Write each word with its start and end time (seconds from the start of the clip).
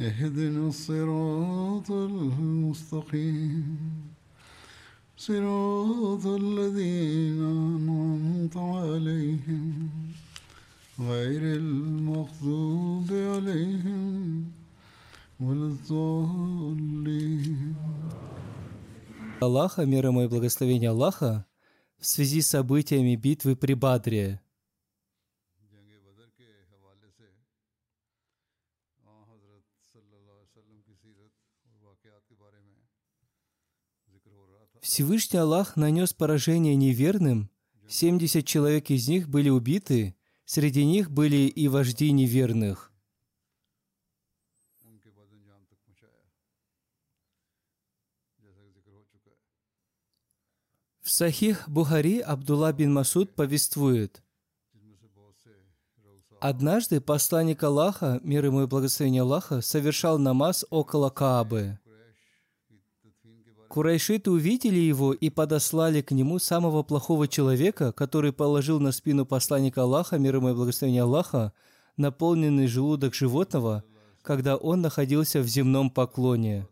اهدنا 0.00 0.68
الصراط 0.68 1.90
المستقيم 1.90 3.78
صراط 5.16 6.26
الذين 6.26 7.42
أنعمت 7.42 8.56
عليهم 8.56 9.88
غير 11.00 11.42
المغضوب 11.56 13.12
عليهم 13.12 14.44
ولا 15.40 15.66
الضالين 15.66 17.74
Аллаха, 19.40 19.84
мир 19.84 20.06
ему 20.06 20.22
и 20.22 20.28
благословение 20.28 20.90
Аллаха, 20.90 21.46
в 21.98 22.06
связи 22.06 22.40
с 22.40 22.48
событиями 22.48 23.16
битвы 23.16 23.54
при 23.54 23.74
Бадре. 23.74 24.40
Всевышний 34.81 35.37
Аллах 35.37 35.75
нанес 35.75 36.11
поражение 36.11 36.75
неверным, 36.75 37.51
70 37.87 38.43
человек 38.45 38.89
из 38.89 39.07
них 39.07 39.29
были 39.29 39.49
убиты, 39.49 40.15
среди 40.45 40.83
них 40.85 41.11
были 41.11 41.47
и 41.47 41.67
вожди 41.67 42.11
неверных. 42.11 42.91
В 51.01 51.11
Сахих 51.11 51.69
Бухари 51.69 52.19
Абдулла 52.19 52.73
бин 52.73 52.91
Масуд 52.91 53.35
повествует. 53.35 54.23
Однажды 56.39 57.01
посланник 57.01 57.61
Аллаха, 57.61 58.19
мир 58.23 58.45
ему 58.45 58.63
и 58.63 58.65
благословение 58.65 59.21
Аллаха, 59.21 59.61
совершал 59.61 60.17
намаз 60.17 60.65
около 60.71 61.11
Каабы. 61.11 61.80
Курайшиты 63.71 64.29
увидели 64.29 64.79
его 64.79 65.13
и 65.13 65.29
подослали 65.29 66.01
к 66.01 66.11
нему 66.11 66.39
самого 66.39 66.83
плохого 66.83 67.29
человека, 67.29 67.93
который 67.93 68.33
положил 68.33 68.81
на 68.81 68.91
спину 68.91 69.25
посланника 69.25 69.83
Аллаха, 69.83 70.17
мир 70.17 70.35
ему 70.35 70.49
и 70.49 70.53
благословение 70.53 71.03
Аллаха, 71.03 71.53
наполненный 71.95 72.67
желудок 72.67 73.13
животного, 73.13 73.85
когда 74.23 74.57
он 74.57 74.81
находился 74.81 75.39
в 75.39 75.47
земном 75.47 75.89
поклоне. 75.89 76.67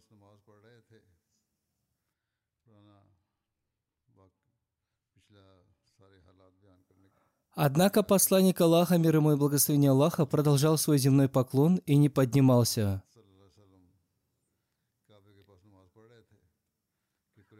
Однако 7.53 8.03
посланник 8.03 8.59
Аллаха, 8.59 8.97
мир 8.97 9.15
ему 9.15 9.31
и 9.31 9.37
благословение 9.37 9.91
Аллаха, 9.91 10.25
продолжал 10.25 10.77
свой 10.77 10.97
земной 10.97 11.29
поклон 11.29 11.77
и 11.85 11.95
не 11.95 12.09
поднимался. 12.09 13.03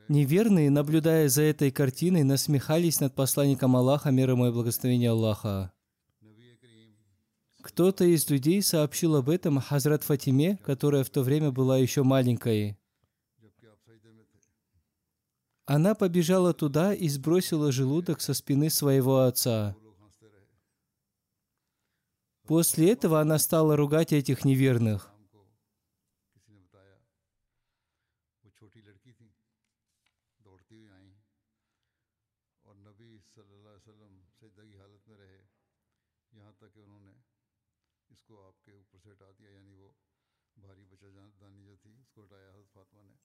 Неверные, 0.10 0.72
наблюдая 0.72 1.30
за 1.30 1.44
этой 1.44 1.70
картиной, 1.70 2.24
насмехались 2.24 3.00
над 3.00 3.14
посланником 3.14 3.76
Аллаха, 3.76 4.10
мир 4.10 4.32
ему 4.32 4.48
и 4.48 4.52
благословение 4.52 5.12
Аллаха. 5.12 5.72
Кто-то 7.62 8.06
из 8.06 8.28
людей 8.28 8.64
сообщил 8.64 9.18
об 9.18 9.30
этом 9.30 9.60
Хазрат 9.60 10.02
Фатиме, 10.02 10.58
которая 10.66 11.04
в 11.04 11.12
то 11.12 11.22
время 11.22 11.52
была 11.52 11.78
еще 11.78 12.02
маленькой. 12.02 12.76
Она 15.68 15.94
побежала 15.94 16.56
туда 16.56 16.96
и 16.96 17.08
сбросила 17.08 17.72
желудок 17.72 18.22
со 18.22 18.34
спины 18.34 18.72
своего 18.72 19.20
отца. 19.20 19.76
После 22.48 22.94
этого 22.94 23.22
она 23.22 23.38
стала 23.38 23.76
ругать 23.76 24.12
этих 24.12 24.44
неверных– 24.44 25.14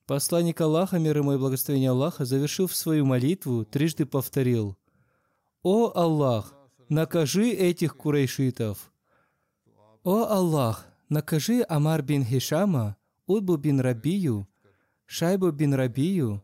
Посланник 0.07 0.61
Аллаха, 0.61 0.99
мир 0.99 1.19
ему 1.19 1.33
и 1.33 1.39
благословение 1.39 1.91
Аллаха, 1.91 2.25
завершив 2.25 2.75
свою 2.75 3.07
молитву, 3.07 3.65
трижды 3.65 4.05
повторил 4.07 4.77
«О 5.63 5.91
Аллах, 5.95 6.55
накажи 6.89 7.51
этих 7.51 7.97
курайшитов! 7.97 8.93
О 10.03 10.25
Аллах, 10.25 10.87
накажи 11.09 11.65
Амар 11.69 12.03
бин 12.03 12.25
Хишама, 12.25 12.97
Удбу 13.27 13.57
бин 13.57 13.81
Рабию, 13.81 14.47
Шайбу 15.07 15.51
бин 15.51 15.73
Рабию, 15.75 16.43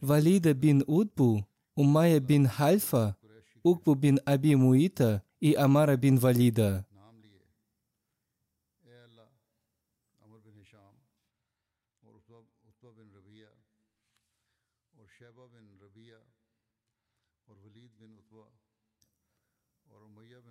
Валида 0.00 0.54
бин 0.54 0.84
Удбу, 0.86 1.46
Умая 1.74 2.20
бин 2.20 2.46
Хальфа, 2.46 3.16
Укбу 3.64 3.94
бин 3.94 4.20
Аби 4.24 4.54
Муита 4.54 5.24
и 5.40 5.54
Амара 5.54 5.96
бин 5.96 6.18
Валида. 6.18 6.84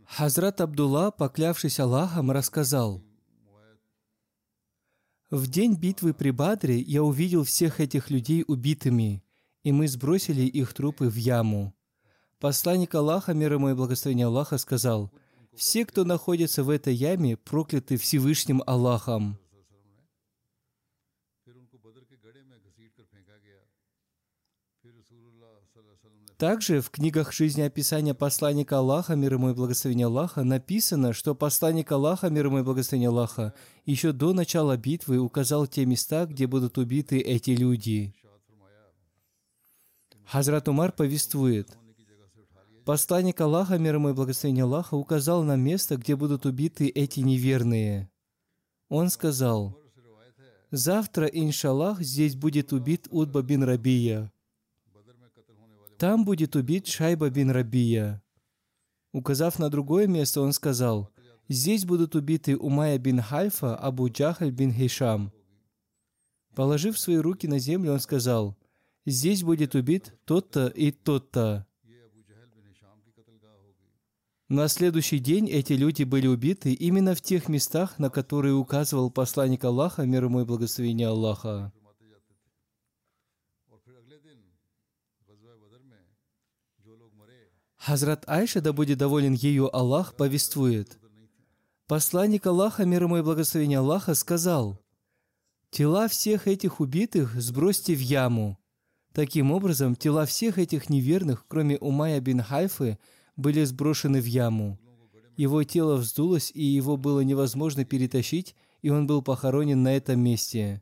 Хазрат 0.07 0.61
Абдулла, 0.61 1.11
поклявшись 1.11 1.79
Аллахом, 1.79 2.31
рассказал, 2.31 3.03
«В 5.29 5.47
день 5.47 5.75
битвы 5.75 6.13
при 6.13 6.31
Бадре 6.31 6.79
я 6.79 7.03
увидел 7.03 7.43
всех 7.43 7.81
этих 7.81 8.09
людей 8.09 8.43
убитыми, 8.47 9.23
и 9.63 9.71
мы 9.71 9.87
сбросили 9.87 10.41
их 10.43 10.73
трупы 10.73 11.09
в 11.09 11.15
яму. 11.15 11.76
Посланник 12.39 12.93
Аллаха, 12.93 13.33
мир 13.33 13.53
ему 13.53 13.69
и 13.69 13.73
благословение 13.73 14.27
Аллаха, 14.27 14.59
сказал, 14.59 15.11
«Все, 15.55 15.85
кто 15.87 16.03
находится 16.03 16.63
в 16.63 16.69
этой 16.69 16.93
яме, 16.93 17.35
прокляты 17.35 17.97
Всевышним 17.97 18.61
Аллахом». 18.67 19.39
Также 26.37 26.81
в 26.81 26.91
книгах 26.91 27.33
жизни 27.33 27.61
описания 27.61 28.13
посланника 28.13 28.77
Аллаха, 28.77 29.15
мир 29.15 29.33
ему 29.33 29.49
и 29.49 29.53
благословение 29.55 30.05
Аллаха, 30.05 30.43
написано, 30.43 31.13
что 31.13 31.33
посланник 31.33 31.91
Аллаха, 31.91 32.29
мир 32.29 32.45
ему 32.45 32.59
и 32.59 32.61
благословение 32.61 33.09
Аллаха, 33.09 33.55
еще 33.85 34.11
до 34.11 34.33
начала 34.33 34.77
битвы 34.77 35.17
указал 35.17 35.65
те 35.65 35.87
места, 35.87 36.27
где 36.27 36.45
будут 36.45 36.77
убиты 36.77 37.17
эти 37.17 37.49
люди. 37.49 38.13
Хазрат 40.25 40.67
Умар 40.67 40.91
повествует– 40.91 41.75
Посланник 42.87 43.41
Аллаха, 43.41 43.77
мир 43.77 43.95
ему 43.95 44.11
и 44.11 44.13
благословение 44.13 44.63
Аллаха, 44.63 44.95
указал 44.95 45.43
на 45.43 45.57
место, 45.57 45.97
где 45.97 46.15
будут 46.15 46.45
убиты 46.45 46.87
эти 46.87 47.19
неверные. 47.19 48.09
Он 48.87 49.09
сказал, 49.09 49.77
«Завтра, 50.71 51.25
иншаллах, 51.25 52.01
здесь 52.01 52.37
будет 52.37 52.71
убит 52.71 53.09
Удба 53.11 53.41
бин 53.41 53.63
Рабия. 53.63 54.31
Там 55.97 56.23
будет 56.23 56.55
убит 56.55 56.87
Шайба 56.87 57.29
бин 57.29 57.51
Рабия». 57.51 58.23
Указав 59.11 59.59
на 59.59 59.69
другое 59.69 60.07
место, 60.07 60.39
он 60.39 60.53
сказал, 60.53 61.09
«Здесь 61.49 61.83
будут 61.83 62.15
убиты 62.15 62.55
Умая 62.55 62.97
бин 62.97 63.21
Хайфа, 63.21 63.75
Абу 63.75 64.07
Джахаль 64.07 64.51
бин 64.51 64.71
Хишам». 64.71 65.33
Положив 66.55 66.97
свои 66.97 67.17
руки 67.17 67.49
на 67.49 67.59
землю, 67.59 67.91
он 67.91 67.99
сказал, 67.99 68.55
«Здесь 69.05 69.43
будет 69.43 69.75
убит 69.75 70.13
тот-то 70.23 70.67
и 70.67 70.91
тот-то». 70.91 71.66
На 74.49 74.69
следующий 74.69 75.19
день 75.19 75.49
эти 75.49 75.73
люди 75.73 76.03
были 76.03 76.25
убиты 76.25 76.71
именно 76.71 77.15
в 77.15 77.21
тех 77.21 77.49
местах, 77.49 77.99
на 77.99 78.09
которые 78.09 78.53
указывал 78.53 79.11
посланник 79.11 79.65
Аллаха, 79.65 80.05
мир 80.05 80.23
ему 80.23 80.39
и 80.39 80.45
благословение 80.45 81.09
Аллаха. 81.09 81.73
Хазрат 87.75 88.23
Айша, 88.27 88.61
да 88.61 88.71
будет 88.71 88.97
доволен 88.97 89.33
ею 89.33 89.73
Аллах, 89.75 90.15
повествует. 90.15 90.97
Посланник 91.87 92.45
Аллаха, 92.45 92.85
мир 92.85 93.03
ему 93.03 93.17
и 93.17 93.21
благословение 93.21 93.79
Аллаха, 93.79 94.13
сказал, 94.13 94.79
«Тела 95.71 96.07
всех 96.07 96.47
этих 96.47 96.79
убитых 96.79 97.33
сбросьте 97.35 97.95
в 97.95 97.99
яму». 97.99 98.57
Таким 99.13 99.51
образом, 99.51 99.95
тела 99.95 100.25
всех 100.25 100.57
этих 100.57 100.89
неверных, 100.89 101.45
кроме 101.47 101.77
Умая 101.77 102.21
бин 102.21 102.41
Хайфы, 102.41 102.97
были 103.37 103.63
сброшены 103.63 104.19
в 104.19 104.25
яму. 104.25 104.77
Его 105.37 105.63
тело 105.63 105.95
вздулось, 105.95 106.51
и 106.53 106.63
его 106.63 106.97
было 106.97 107.21
невозможно 107.21 107.85
перетащить, 107.85 108.55
и 108.81 108.89
он 108.89 109.05
был 109.07 109.21
похоронен 109.21 109.83
на 109.83 109.95
этом 109.95 110.19
месте. 110.19 110.81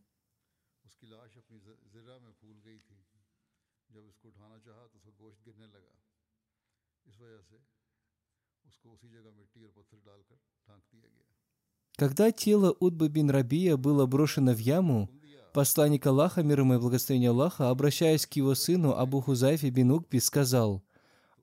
Когда 11.98 12.32
тело 12.32 12.76
Утбы 12.80 13.08
бин 13.08 13.30
Рабия 13.30 13.78
было 13.78 14.06
брошено 14.06 14.54
в 14.54 14.60
яму, 14.60 15.10
посланник 15.54 16.06
Аллаха, 16.06 16.44
мир 16.44 16.60
ему 16.60 16.76
и 16.76 16.78
благословение 16.78 17.30
Аллаха, 17.30 17.70
обращаясь 17.70 18.26
к 18.26 18.34
его 18.34 18.54
сыну 18.54 18.94
Абу 18.94 19.22
Хузайфе 19.22 19.70
бин 19.70 19.92
Укби, 19.92 20.20
сказал, 20.20 20.85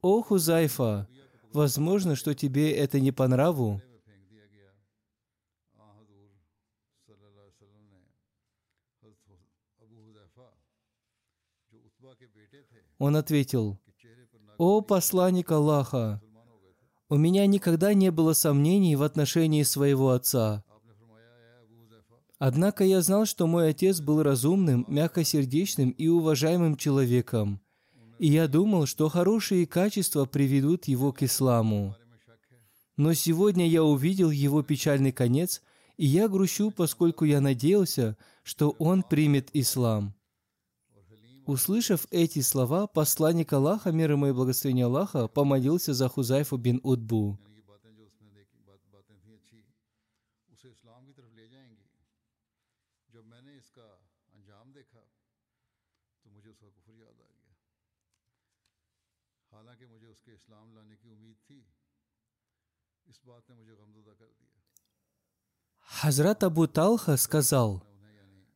«О, 0.02 0.20
Хузайфа, 0.20 1.08
возможно, 1.52 2.16
что 2.16 2.34
тебе 2.34 2.72
это 2.72 2.98
не 2.98 3.12
по 3.12 3.28
нраву». 3.28 3.80
Он 12.98 13.16
ответил, 13.16 13.78
«О 14.58 14.80
посланник 14.80 15.50
Аллаха, 15.50 16.20
у 17.08 17.16
меня 17.16 17.46
никогда 17.46 17.94
не 17.94 18.10
было 18.10 18.32
сомнений 18.32 18.96
в 18.96 19.04
отношении 19.04 19.62
своего 19.62 20.10
отца. 20.10 20.64
Однако 22.38 22.82
я 22.82 23.02
знал, 23.02 23.24
что 23.24 23.46
мой 23.46 23.68
отец 23.68 24.00
был 24.00 24.20
разумным, 24.24 24.84
мягкосердечным 24.88 25.90
и 25.90 26.08
уважаемым 26.08 26.76
человеком 26.76 27.61
и 28.22 28.28
я 28.28 28.46
думал, 28.46 28.86
что 28.86 29.08
хорошие 29.08 29.66
качества 29.66 30.26
приведут 30.26 30.84
его 30.84 31.12
к 31.12 31.24
исламу. 31.24 31.96
Но 32.96 33.14
сегодня 33.14 33.68
я 33.68 33.82
увидел 33.82 34.30
его 34.30 34.62
печальный 34.62 35.10
конец, 35.10 35.60
и 35.96 36.06
я 36.06 36.28
грущу, 36.28 36.70
поскольку 36.70 37.24
я 37.24 37.40
надеялся, 37.40 38.16
что 38.44 38.70
он 38.78 39.02
примет 39.02 39.50
ислам». 39.54 40.14
Услышав 41.46 42.06
эти 42.12 42.42
слова, 42.42 42.86
посланник 42.86 43.52
Аллаха, 43.52 43.90
мир 43.90 44.12
ему 44.12 44.28
и 44.28 44.32
благословение 44.32 44.86
Аллаха, 44.86 45.26
помолился 45.26 45.92
за 45.92 46.08
Хузайфу 46.08 46.56
бин 46.56 46.78
Удбу– 46.84 47.40
Хазрат 65.80 66.42
Абу 66.42 66.66
Талха 66.66 67.16
сказал, 67.16 67.84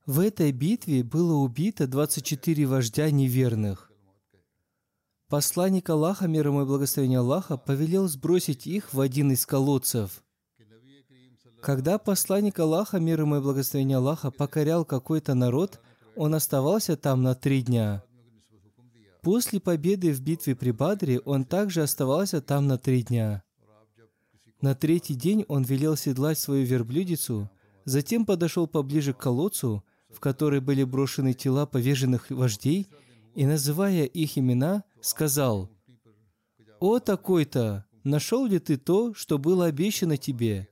в 0.06 0.20
этой 0.20 0.52
битве 0.52 1.02
было 1.02 1.34
убито 1.34 1.86
24 1.86 2.66
вождя 2.66 3.10
неверных. 3.10 3.90
Посланник 5.28 5.90
Аллаха, 5.90 6.28
мир 6.28 6.46
ему 6.46 6.62
и 6.62 6.64
благословение 6.64 7.18
Аллаха, 7.18 7.56
повелел 7.56 8.06
сбросить 8.06 8.66
их 8.68 8.94
в 8.94 9.00
один 9.00 9.32
из 9.32 9.44
колодцев. 9.44 10.22
Когда 11.60 11.98
посланник 11.98 12.58
Аллаха, 12.60 13.00
мир 13.00 13.22
ему 13.22 13.38
и 13.38 13.40
благословение 13.40 13.98
Аллаха, 13.98 14.30
покорял 14.30 14.84
какой-то 14.84 15.34
народ, 15.34 15.80
он 16.14 16.34
оставался 16.36 16.96
там 16.96 17.22
на 17.22 17.34
три 17.34 17.62
дня. 17.62 18.04
После 19.26 19.58
победы 19.58 20.12
в 20.12 20.20
битве 20.20 20.54
при 20.54 20.70
Бадре 20.70 21.18
он 21.18 21.44
также 21.44 21.82
оставался 21.82 22.40
там 22.40 22.68
на 22.68 22.78
три 22.78 23.02
дня. 23.02 23.42
На 24.60 24.76
третий 24.76 25.16
день 25.16 25.44
он 25.48 25.64
велел 25.64 25.96
седлать 25.96 26.38
свою 26.38 26.64
верблюдицу, 26.64 27.50
затем 27.84 28.24
подошел 28.24 28.68
поближе 28.68 29.14
к 29.14 29.18
колодцу, 29.18 29.84
в 30.10 30.20
который 30.20 30.60
были 30.60 30.84
брошены 30.84 31.32
тела 31.32 31.66
поверженных 31.66 32.30
вождей, 32.30 32.86
и, 33.34 33.44
называя 33.46 34.04
их 34.04 34.38
имена, 34.38 34.84
сказал, 35.00 35.72
«О 36.78 37.00
такой-то, 37.00 37.84
нашел 38.04 38.46
ли 38.46 38.60
ты 38.60 38.76
то, 38.76 39.12
что 39.12 39.38
было 39.38 39.64
обещано 39.64 40.18
тебе, 40.18 40.68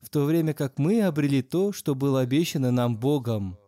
в 0.00 0.10
то 0.10 0.26
время 0.26 0.54
как 0.54 0.78
мы 0.78 1.02
обрели 1.02 1.42
то, 1.42 1.72
что 1.72 1.96
было 1.96 2.20
обещано 2.20 2.70
нам 2.70 2.96
Богом?» 2.96 3.58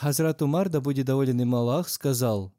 Хазрат 0.00 0.42
Умар, 0.42 0.68
да 0.68 0.80
будет 0.80 1.06
доволен 1.06 1.40
им 1.40 1.54
Аллах, 1.56 1.88
сказал, 1.88 2.52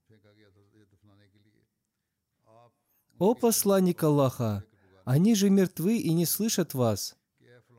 «О 3.17 3.33
посланник 3.33 4.03
Аллаха, 4.03 4.65
они 5.05 5.35
же 5.35 5.49
мертвы 5.49 5.97
и 5.97 6.11
не 6.13 6.25
слышат 6.25 6.73
вас». 6.73 7.15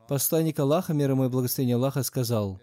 Посланник 0.07 0.59
Аллаха, 0.59 0.93
мир 0.93 1.11
ему 1.11 1.25
и 1.25 1.29
благословение 1.29 1.75
Аллаха, 1.75 2.01
сказал, 2.01 2.59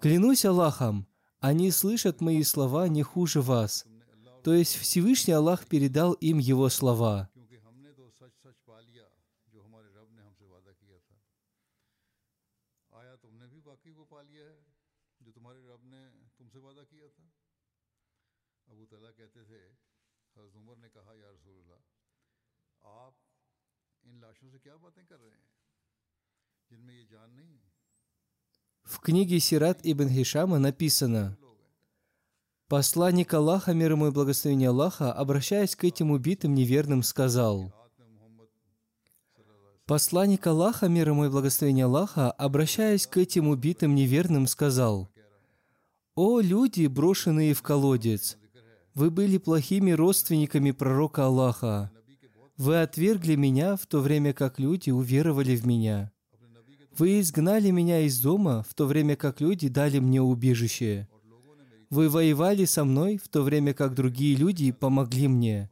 «Клянусь 0.00 0.46
Аллахом, 0.46 1.06
они 1.40 1.70
слышат 1.70 2.22
мои 2.22 2.42
слова 2.42 2.88
не 2.88 3.02
хуже 3.02 3.42
вас». 3.42 3.84
То 4.42 4.54
есть 4.54 4.76
Всевышний 4.76 5.34
Аллах 5.34 5.66
передал 5.66 6.12
им 6.14 6.38
его 6.38 6.70
слова. 6.70 7.28
В 28.82 29.00
книге 29.00 29.40
Сират 29.40 29.80
ибн 29.82 30.08
Хишама 30.08 30.58
написано, 30.58 31.36
Посланник 32.68 33.32
Аллаха, 33.34 33.72
мир 33.72 33.92
ему 33.92 34.08
и 34.08 34.10
благословение 34.10 34.70
Аллаха, 34.70 35.12
обращаясь 35.12 35.76
к 35.76 35.84
этим 35.84 36.10
убитым 36.10 36.54
неверным, 36.54 37.02
сказал, 37.02 37.72
Посланник 39.86 40.46
Аллаха, 40.46 40.88
мир 40.88 41.10
ему 41.10 41.26
и 41.26 41.28
благословение 41.28 41.84
Аллаха, 41.84 42.30
обращаясь 42.32 43.06
к 43.06 43.18
этим 43.18 43.48
убитым 43.48 43.94
неверным, 43.94 44.46
сказал, 44.46 45.10
«О 46.14 46.40
люди, 46.40 46.86
брошенные 46.86 47.52
в 47.52 47.62
колодец! 47.62 48.38
Вы 48.94 49.10
были 49.10 49.38
плохими 49.38 49.90
родственниками 49.90 50.70
пророка 50.70 51.26
Аллаха. 51.26 51.90
Вы 52.56 52.80
отвергли 52.80 53.34
меня, 53.34 53.76
в 53.76 53.86
то 53.86 54.00
время 54.00 54.32
как 54.32 54.60
люди 54.60 54.90
уверовали 54.90 55.56
в 55.56 55.66
меня. 55.66 56.12
Вы 56.96 57.20
изгнали 57.20 57.70
меня 57.70 58.00
из 58.00 58.20
дома, 58.20 58.64
в 58.68 58.72
то 58.74 58.86
время 58.86 59.16
как 59.16 59.40
люди 59.40 59.68
дали 59.68 59.98
мне 59.98 60.22
убежище. 60.22 61.08
Вы 61.90 62.08
воевали 62.08 62.64
со 62.66 62.84
мной, 62.84 63.18
в 63.18 63.28
то 63.28 63.42
время 63.42 63.74
как 63.74 63.94
другие 63.94 64.36
люди 64.36 64.70
помогли 64.70 65.26
мне. 65.26 65.70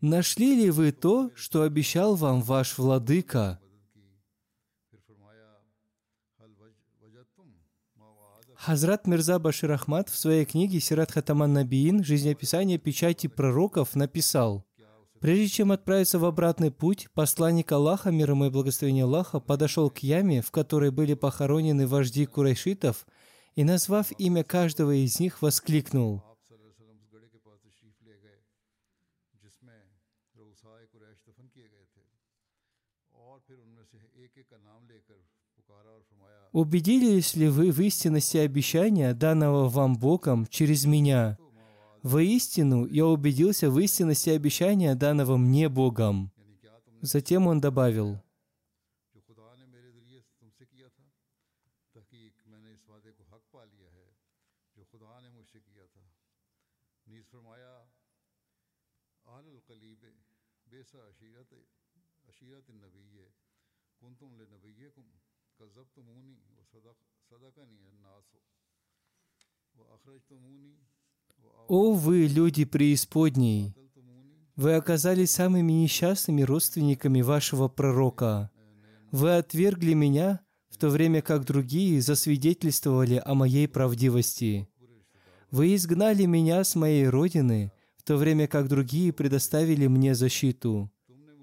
Нашли 0.00 0.54
ли 0.54 0.70
вы 0.70 0.92
то, 0.92 1.30
что 1.34 1.62
обещал 1.62 2.14
вам 2.14 2.40
ваш 2.40 2.78
владыка? 2.78 3.58
Хазрат 8.66 9.06
Мирза 9.06 9.38
Башир 9.38 9.72
Ахмад 9.72 10.08
в 10.08 10.16
своей 10.16 10.46
книге 10.46 10.80
«Сират 10.80 11.12
Хатаман 11.12 11.52
Набиин. 11.52 12.02
Жизнеописание 12.02 12.78
печати 12.78 13.26
пророков» 13.26 13.94
написал, 13.94 14.64
Прежде 15.20 15.48
чем 15.48 15.70
отправиться 15.70 16.18
в 16.18 16.24
обратный 16.24 16.70
путь, 16.70 17.08
посланник 17.12 17.70
Аллаха, 17.72 18.10
мир 18.10 18.30
ему 18.30 18.46
и 18.46 18.50
благословение 18.50 19.04
Аллаха, 19.04 19.38
подошел 19.38 19.90
к 19.90 19.98
яме, 19.98 20.40
в 20.40 20.50
которой 20.50 20.90
были 20.90 21.12
похоронены 21.12 21.86
вожди 21.86 22.24
курайшитов, 22.24 23.06
и, 23.54 23.64
назвав 23.64 24.10
имя 24.16 24.42
каждого 24.44 24.92
из 24.92 25.20
них, 25.20 25.42
воскликнул 25.42 26.22
Убедились 36.54 37.34
ли 37.34 37.48
вы 37.48 37.72
в 37.72 37.80
истинности 37.80 38.36
обещания, 38.36 39.12
данного 39.12 39.68
вам 39.68 39.96
Богом 39.96 40.46
через 40.48 40.84
меня? 40.84 41.36
Воистину, 42.04 42.86
я 42.86 43.06
убедился 43.06 43.68
в 43.68 43.76
истинности 43.80 44.30
обещания, 44.30 44.94
данного 44.94 45.36
мне 45.36 45.68
Богом. 45.68 46.30
Затем 47.00 47.48
он 47.48 47.60
добавил, 47.60 48.20
«О 71.68 71.92
вы, 71.92 72.26
люди 72.26 72.64
преисподней! 72.64 73.74
Вы 74.56 74.74
оказались 74.74 75.32
самыми 75.32 75.72
несчастными 75.72 76.42
родственниками 76.42 77.22
вашего 77.22 77.68
пророка. 77.68 78.50
Вы 79.10 79.36
отвергли 79.36 79.94
меня, 79.94 80.40
в 80.70 80.76
то 80.76 80.88
время 80.88 81.22
как 81.22 81.44
другие 81.44 82.00
засвидетельствовали 82.00 83.22
о 83.24 83.34
моей 83.34 83.66
правдивости. 83.66 84.68
Вы 85.50 85.74
изгнали 85.74 86.24
меня 86.26 86.62
с 86.64 86.74
моей 86.74 87.08
родины, 87.08 87.72
в 87.96 88.02
то 88.02 88.16
время 88.16 88.46
как 88.46 88.68
другие 88.68 89.12
предоставили 89.12 89.86
мне 89.86 90.14
защиту. 90.14 90.92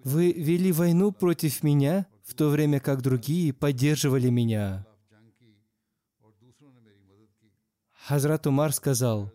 Вы 0.03 0.31
вели 0.31 0.71
войну 0.71 1.11
против 1.11 1.63
меня, 1.63 2.07
в 2.23 2.35
то 2.35 2.49
время 2.49 2.79
как 2.79 3.01
другие 3.01 3.53
поддерживали 3.53 4.29
меня. 4.29 4.85
Хазрат 8.07 8.47
Умар 8.47 8.73
сказал, 8.73 9.31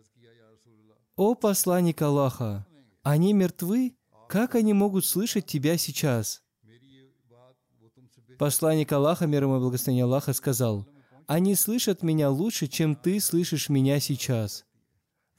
«О 1.15 1.35
посланник 1.35 2.01
Аллаха, 2.01 2.67
они 3.01 3.31
мертвы? 3.31 3.95
Как 4.27 4.55
они 4.55 4.73
могут 4.73 5.05
слышать 5.05 5.45
тебя 5.45 5.77
сейчас?» 5.77 6.43
Посланник 8.37 8.91
Аллаха, 8.91 9.25
мир 9.25 9.43
ему 9.43 9.57
и 9.57 9.59
благословение 9.59 10.03
Аллаха, 10.03 10.33
сказал, 10.33 10.85
«Они 11.27 11.55
слышат 11.55 12.03
меня 12.03 12.29
лучше, 12.29 12.67
чем 12.67 12.95
ты 12.95 13.21
слышишь 13.21 13.69
меня 13.69 14.01
сейчас». 14.01 14.65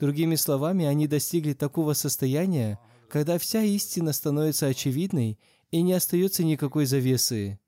Другими 0.00 0.34
словами, 0.34 0.86
они 0.86 1.06
достигли 1.06 1.52
такого 1.52 1.92
состояния, 1.92 2.78
когда 3.10 3.38
вся 3.38 3.62
истина 3.62 4.12
становится 4.12 4.68
очевидной 4.68 5.38
и 5.70 5.82
не 5.82 5.92
остается 5.92 6.44
никакой 6.44 6.86
завесы. 6.86 7.60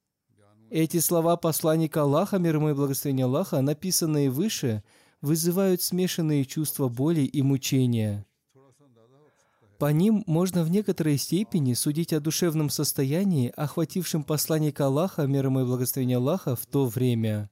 Эти 0.71 1.01
слова 1.01 1.37
посланника 1.37 2.03
Аллаха, 2.03 2.39
мир 2.39 2.57
ему 2.57 2.71
и 2.71 2.75
благословение 2.75 3.27
Аллаха, 3.27 3.61
написанные 3.61 4.31
выше– 4.31 4.83
вызывают 5.21 5.83
смешанные 5.83 6.45
чувства 6.45 6.89
боли 6.89 7.21
и 7.21 7.43
мучения. 7.43 8.27
По 9.79 9.93
ним 9.93 10.25
можно 10.27 10.63
в 10.63 10.71
некоторой 10.71 11.17
степени 11.17 11.73
судить 11.73 12.13
о 12.13 12.21
душевном 12.21 12.69
состоянии, 12.69 13.53
охватившем 13.57 14.25
посланника 14.25 14.87
Аллаха, 14.87 15.27
мир 15.27 15.47
ему 15.47 15.61
и 15.61 15.65
благословение 15.65 16.19
Аллаха, 16.19 16.55
в 16.55 16.67
то 16.67 16.87
время. 16.87 17.51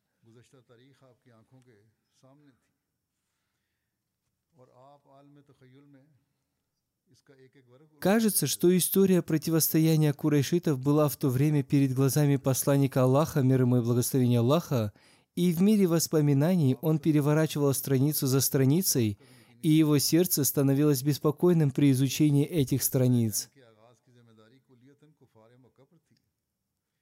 Кажется, 8.01 8.47
что 8.47 8.77
история 8.77 9.23
противостояния 9.23 10.13
курайшитов 10.13 10.79
была 10.79 11.09
в 11.09 11.17
то 11.17 11.31
время 11.31 11.63
перед 11.63 11.95
глазами 11.95 12.37
посланника 12.37 13.03
Аллаха, 13.03 13.41
мир 13.43 13.63
ему 13.63 13.79
и 13.79 13.81
благословение 13.81 14.39
Аллаха, 14.39 14.93
и 15.39 15.53
в 15.53 15.63
мире 15.63 15.87
воспоминаний 15.87 16.77
он 16.81 16.99
переворачивал 16.99 17.73
страницу 17.73 18.27
за 18.27 18.41
страницей, 18.41 19.21
и 19.63 19.69
его 19.69 19.97
сердце 19.99 20.43
становилось 20.43 21.05
беспокойным 21.05 21.71
при 21.71 21.93
изучении 21.93 22.45
этих 22.45 22.83
страниц. 22.83 23.49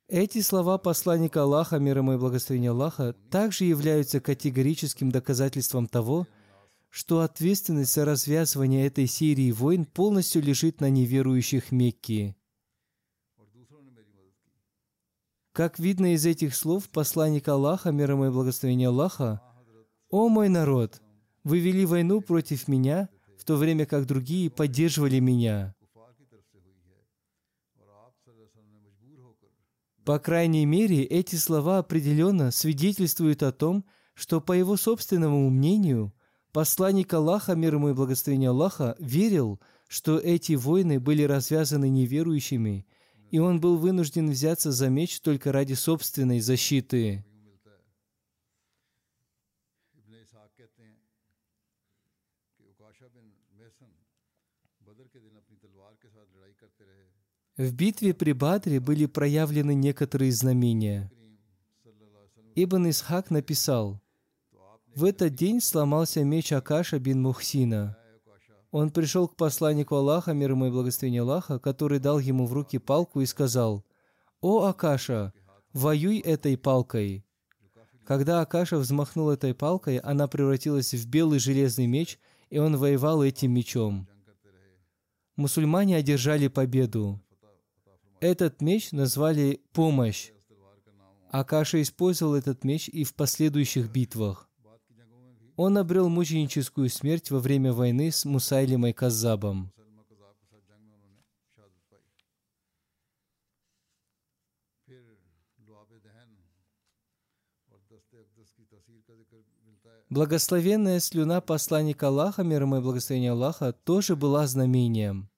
Эти 0.06 0.42
слова 0.42 0.76
посланника 0.76 1.44
Аллаха, 1.44 1.78
мир 1.78 1.96
ему 1.96 2.12
и 2.12 2.18
благословение 2.18 2.72
Аллаха, 2.72 3.14
также 3.30 3.64
являются 3.64 4.20
категорическим 4.20 5.10
доказательством 5.10 5.86
того, 5.86 6.26
что 6.90 7.20
ответственность 7.20 7.94
за 7.94 8.04
развязывание 8.04 8.86
этой 8.86 9.06
серии 9.06 9.50
войн 9.50 9.86
полностью 9.86 10.42
лежит 10.42 10.82
на 10.82 10.90
неверующих 10.90 11.72
Мекки. 11.72 12.35
Как 15.56 15.78
видно 15.78 16.12
из 16.12 16.26
этих 16.26 16.54
слов 16.54 16.90
посланника 16.90 17.54
Аллаха, 17.54 17.90
мир 17.90 18.10
ему 18.10 18.26
и 18.26 18.30
благословения 18.30 18.88
Аллаха, 18.88 19.40
«О 20.10 20.28
мой 20.28 20.50
народ, 20.50 21.00
вы 21.44 21.60
вели 21.60 21.86
войну 21.86 22.20
против 22.20 22.68
меня, 22.68 23.08
в 23.38 23.44
то 23.46 23.56
время 23.56 23.86
как 23.86 24.04
другие 24.04 24.50
поддерживали 24.50 25.18
меня». 25.18 25.74
По 30.04 30.18
крайней 30.18 30.66
мере, 30.66 31.04
эти 31.04 31.36
слова 31.36 31.78
определенно 31.78 32.50
свидетельствуют 32.50 33.42
о 33.42 33.50
том, 33.50 33.86
что, 34.12 34.42
по 34.42 34.52
его 34.52 34.76
собственному 34.76 35.48
мнению, 35.48 36.12
посланник 36.52 37.14
Аллаха, 37.14 37.54
мир 37.54 37.76
ему 37.76 37.88
и 37.88 37.94
благословение 37.94 38.50
Аллаха, 38.50 38.94
верил, 38.98 39.58
что 39.88 40.18
эти 40.18 40.52
войны 40.52 41.00
были 41.00 41.22
развязаны 41.22 41.88
неверующими, 41.88 42.86
и 43.30 43.38
он 43.38 43.60
был 43.60 43.76
вынужден 43.76 44.30
взяться 44.30 44.72
за 44.72 44.88
меч 44.88 45.20
только 45.20 45.52
ради 45.52 45.74
собственной 45.74 46.40
защиты. 46.40 47.24
В 57.56 57.72
битве 57.72 58.12
при 58.12 58.32
Бадре 58.32 58.80
были 58.80 59.06
проявлены 59.06 59.74
некоторые 59.74 60.30
знамения. 60.30 61.10
Ибн 62.54 62.90
Исхак 62.90 63.30
написал, 63.30 64.02
«В 64.94 65.04
этот 65.04 65.34
день 65.34 65.62
сломался 65.62 66.22
меч 66.22 66.52
Акаша 66.52 66.98
бин 66.98 67.22
Мухсина, 67.22 67.96
он 68.70 68.90
пришел 68.90 69.28
к 69.28 69.36
посланнику 69.36 69.94
Аллаха, 69.94 70.32
мир 70.32 70.50
ему 70.50 70.66
и 70.66 70.70
благословение 70.70 71.22
Аллаха, 71.22 71.58
который 71.58 71.98
дал 71.98 72.18
ему 72.18 72.46
в 72.46 72.52
руки 72.52 72.78
палку 72.78 73.20
и 73.20 73.26
сказал, 73.26 73.84
«О, 74.40 74.64
Акаша, 74.64 75.32
воюй 75.72 76.18
этой 76.18 76.56
палкой!» 76.58 77.24
Когда 78.04 78.40
Акаша 78.40 78.78
взмахнул 78.78 79.30
этой 79.30 79.54
палкой, 79.54 79.98
она 79.98 80.28
превратилась 80.28 80.94
в 80.94 81.08
белый 81.08 81.38
железный 81.38 81.86
меч, 81.86 82.18
и 82.50 82.58
он 82.58 82.76
воевал 82.76 83.22
этим 83.22 83.52
мечом. 83.52 84.08
Мусульмане 85.34 85.96
одержали 85.96 86.48
победу. 86.48 87.20
Этот 88.20 88.62
меч 88.62 88.92
назвали 88.92 89.60
«помощь». 89.72 90.30
Акаша 91.30 91.82
использовал 91.82 92.34
этот 92.34 92.64
меч 92.64 92.88
и 92.88 93.04
в 93.04 93.14
последующих 93.14 93.90
битвах. 93.90 94.48
Он 95.56 95.78
обрел 95.78 96.10
мученическую 96.10 96.90
смерть 96.90 97.30
во 97.30 97.40
время 97.40 97.72
войны 97.72 98.12
с 98.12 98.26
Мусайлимой 98.26 98.92
Казабом. 98.92 99.72
Благословенная 110.10 111.00
слюна 111.00 111.40
посланника 111.40 112.08
Аллаха, 112.08 112.42
мир 112.44 112.62
ему 112.62 112.76
и 112.76 112.80
благословение 112.80 113.32
Аллаха, 113.32 113.72
тоже 113.72 114.14
была 114.14 114.46
знамением. 114.46 115.30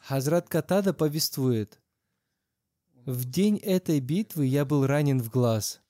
Хазрат 0.00 0.50
Катада 0.50 0.92
повествует– 0.92 1.80
в 3.06 3.26
день 3.26 3.58
этой 3.58 4.00
битвы 4.00 4.46
я 4.46 4.64
был 4.64 4.86
ранен 4.86 5.20
в 5.20 5.28
глаз. 5.28 5.82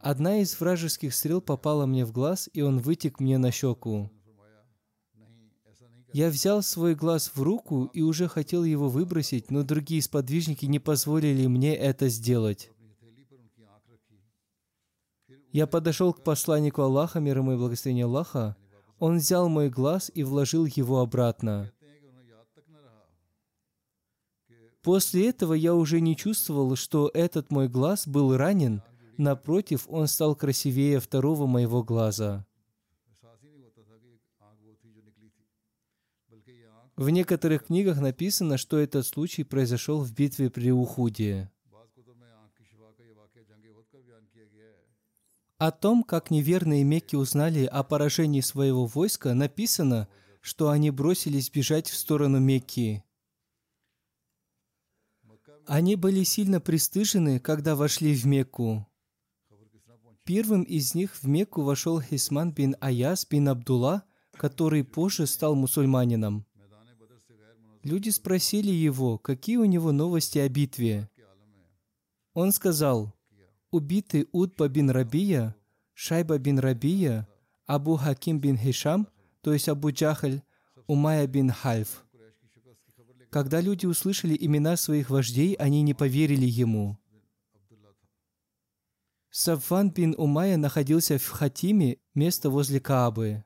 Одна 0.00 0.38
из 0.38 0.58
вражеских 0.60 1.12
стрел 1.12 1.40
попала 1.40 1.86
мне 1.86 2.04
в 2.04 2.12
глаз, 2.12 2.48
и 2.52 2.62
он 2.62 2.78
вытек 2.78 3.18
мне 3.18 3.36
на 3.36 3.50
щеку. 3.50 4.10
Я 6.12 6.30
взял 6.30 6.62
свой 6.62 6.94
глаз 6.94 7.32
в 7.34 7.42
руку 7.42 7.86
и 7.86 8.02
уже 8.02 8.28
хотел 8.28 8.62
его 8.62 8.88
выбросить, 8.88 9.50
но 9.50 9.64
другие 9.64 10.02
сподвижники 10.02 10.66
не 10.66 10.78
позволили 10.78 11.48
мне 11.48 11.74
это 11.74 12.08
сделать. 12.08 12.70
Я 15.52 15.66
подошел 15.66 16.12
к 16.12 16.22
посланнику 16.22 16.82
Аллаха, 16.82 17.18
мир 17.18 17.38
ему 17.38 17.52
и 17.52 17.56
благословение 17.56 18.04
Аллаха. 18.04 18.56
Он 19.00 19.16
взял 19.16 19.48
мой 19.48 19.68
глаз 19.68 20.12
и 20.14 20.22
вложил 20.22 20.64
его 20.64 21.00
обратно. 21.00 21.72
После 24.82 25.28
этого 25.28 25.52
я 25.52 25.74
уже 25.74 26.00
не 26.00 26.16
чувствовал, 26.16 26.74
что 26.76 27.10
этот 27.12 27.50
мой 27.50 27.68
глаз 27.68 28.08
был 28.08 28.36
ранен. 28.36 28.82
Напротив, 29.18 29.84
он 29.88 30.06
стал 30.06 30.34
красивее 30.34 31.00
второго 31.00 31.46
моего 31.46 31.82
глаза. 31.82 32.46
В 36.96 37.08
некоторых 37.08 37.66
книгах 37.66 38.00
написано, 38.00 38.58
что 38.58 38.78
этот 38.78 39.06
случай 39.06 39.42
произошел 39.42 40.02
в 40.02 40.12
битве 40.12 40.50
при 40.50 40.70
Ухуде. 40.70 41.50
О 45.56 45.70
том, 45.70 46.02
как 46.04 46.30
неверные 46.30 46.84
мекки 46.84 47.16
узнали 47.16 47.64
о 47.66 47.82
поражении 47.82 48.40
своего 48.40 48.86
войска, 48.86 49.34
написано, 49.34 50.08
что 50.40 50.70
они 50.70 50.90
бросились 50.90 51.50
бежать 51.50 51.88
в 51.88 51.96
сторону 51.96 52.38
Мекки. 52.38 53.04
Они 55.70 55.94
были 55.94 56.24
сильно 56.24 56.60
пристыжены, 56.60 57.38
когда 57.38 57.76
вошли 57.76 58.12
в 58.12 58.26
Мекку. 58.26 58.88
Первым 60.24 60.64
из 60.64 60.96
них 60.96 61.14
в 61.14 61.28
Мекку 61.28 61.62
вошел 61.62 62.00
Хисман 62.00 62.50
бин 62.50 62.74
Аяс 62.80 63.24
бин 63.24 63.48
Абдулла, 63.48 64.02
который 64.32 64.82
позже 64.82 65.28
стал 65.28 65.54
мусульманином. 65.54 66.44
Люди 67.84 68.10
спросили 68.10 68.72
его, 68.72 69.16
какие 69.16 69.58
у 69.58 69.64
него 69.64 69.92
новости 69.92 70.40
о 70.40 70.48
битве. 70.48 71.08
Он 72.34 72.50
сказал, 72.50 73.14
убиты 73.70 74.26
Утба 74.32 74.66
бин 74.66 74.90
Рабия, 74.90 75.54
Шайба 75.94 76.38
бин 76.38 76.58
Рабия, 76.58 77.28
Абу 77.66 77.94
Хаким 77.94 78.40
бин 78.40 78.58
Хишам, 78.58 79.06
то 79.40 79.52
есть 79.52 79.68
Абу 79.68 79.92
Джахаль, 79.92 80.42
Умая 80.88 81.28
бин 81.28 81.52
Хальф– 81.52 82.04
когда 83.30 83.60
люди 83.60 83.86
услышали 83.86 84.36
имена 84.38 84.76
своих 84.76 85.08
вождей, 85.08 85.54
они 85.54 85.82
не 85.82 85.94
поверили 85.94 86.46
ему. 86.46 86.98
Савван 89.30 89.92
бин 89.92 90.16
Умайя 90.18 90.56
находился 90.56 91.16
в 91.16 91.28
Хатиме, 91.28 91.98
место 92.14 92.50
возле 92.50 92.80
Каабы. 92.80 93.44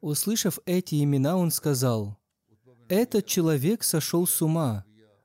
Услышав 0.00 0.60
эти 0.64 1.02
имена, 1.02 1.36
он 1.36 1.50
сказал, 1.50 2.16
«Этот 2.88 3.26
человек 3.26 3.82
сошел 3.82 4.26
с 4.26 4.40
ума». 4.40 4.84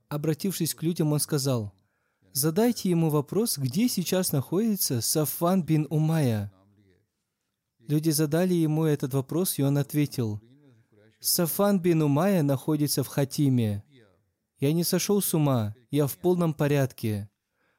Обратившись 0.09 0.73
к 0.73 0.81
людям, 0.81 1.13
он 1.13 1.19
сказал, 1.19 1.71
«Задайте 2.31 2.89
ему 2.89 3.09
вопрос, 3.11 3.59
где 3.59 3.87
сейчас 3.87 4.31
находится 4.31 5.01
Сафван 5.01 5.61
бин 5.61 5.85
Умайя». 5.91 6.51
Люди 7.87 8.09
задали 8.09 8.55
ему 8.55 8.85
этот 8.85 9.13
вопрос, 9.13 9.59
и 9.59 9.61
он 9.61 9.77
ответил– 9.77 10.41
Сафан 11.25 11.79
бин 11.79 12.01
Умая 12.01 12.43
находится 12.43 13.01
в 13.01 13.07
Хатиме. 13.07 13.85
Я 14.59 14.73
не 14.73 14.83
сошел 14.83 15.21
с 15.21 15.33
ума, 15.33 15.73
я 15.89 16.05
в 16.05 16.17
полном 16.17 16.53
порядке. 16.53 17.29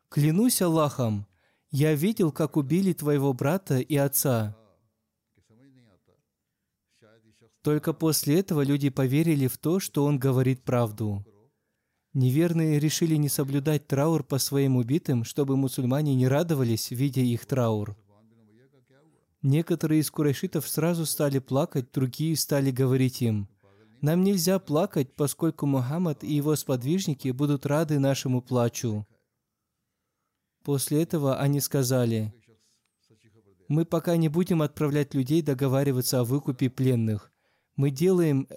Клянусь 0.09 0.63
Аллахом, 0.63 1.27
я 1.71 1.95
видел, 1.95 2.33
как 2.33 2.57
убили 2.57 2.95
твоего 2.95 3.35
брата 3.35 3.81
и 3.81 3.97
отца. 3.97 4.57
Только 7.61 7.93
после 7.93 8.41
этого 8.41 8.63
люди 8.63 8.89
поверили 8.89 9.47
в 9.47 9.59
то, 9.59 9.79
что 9.79 10.07
он 10.07 10.19
говорит 10.19 10.63
правду. 10.65 11.23
Неверные 12.15 12.79
решили 12.79 13.17
не 13.17 13.29
соблюдать 13.29 13.87
траур 13.87 14.25
по 14.25 14.39
своим 14.39 14.77
убитым, 14.77 15.23
чтобы 15.23 15.59
мусульмане 15.59 16.15
не 16.15 16.29
радовались, 16.29 16.93
видя 16.93 17.21
их 17.21 17.45
траур. 17.45 17.95
Некоторые 19.45 20.01
из 20.01 20.11
курайшитов 20.11 20.67
сразу 20.67 21.05
стали 21.05 21.39
плакать, 21.39 21.93
другие 21.93 22.35
стали 22.35 22.71
говорить 22.71 23.21
им, 23.21 23.47
«Нам 24.01 24.25
нельзя 24.25 24.59
плакать, 24.59 25.15
поскольку 25.15 25.67
Мухаммад 25.67 26.25
и 26.25 26.33
его 26.33 26.57
сподвижники 26.57 27.29
будут 27.29 27.67
рады 27.67 27.99
нашему 27.99 28.41
плачу». 28.41 29.07
После 30.63 31.03
этого 31.03 31.39
они 31.39 31.61
сказали, 31.61 32.33
«Мы 33.69 33.85
пока 33.85 34.17
не 34.17 34.31
будем 34.31 34.63
отправлять 34.63 35.13
людей 35.13 35.43
договариваться 35.43 36.21
о 36.21 36.25
выкупе 36.25 36.71
пленных. 36.71 37.31
Мы 37.77 37.91
делаем, 37.91 38.49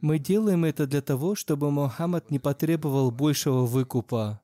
мы 0.00 0.18
делаем 0.18 0.64
это 0.64 0.86
для 0.86 1.02
того, 1.02 1.34
чтобы 1.34 1.70
Мухаммад 1.70 2.30
не 2.30 2.38
потребовал 2.38 3.10
большего 3.10 3.66
выкупа». 3.66 4.40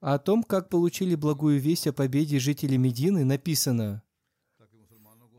О 0.00 0.18
том, 0.18 0.44
как 0.44 0.68
получили 0.68 1.16
благую 1.16 1.60
весть 1.60 1.88
о 1.88 1.92
победе 1.92 2.38
жители 2.38 2.76
Медины, 2.76 3.24
написано. 3.24 4.02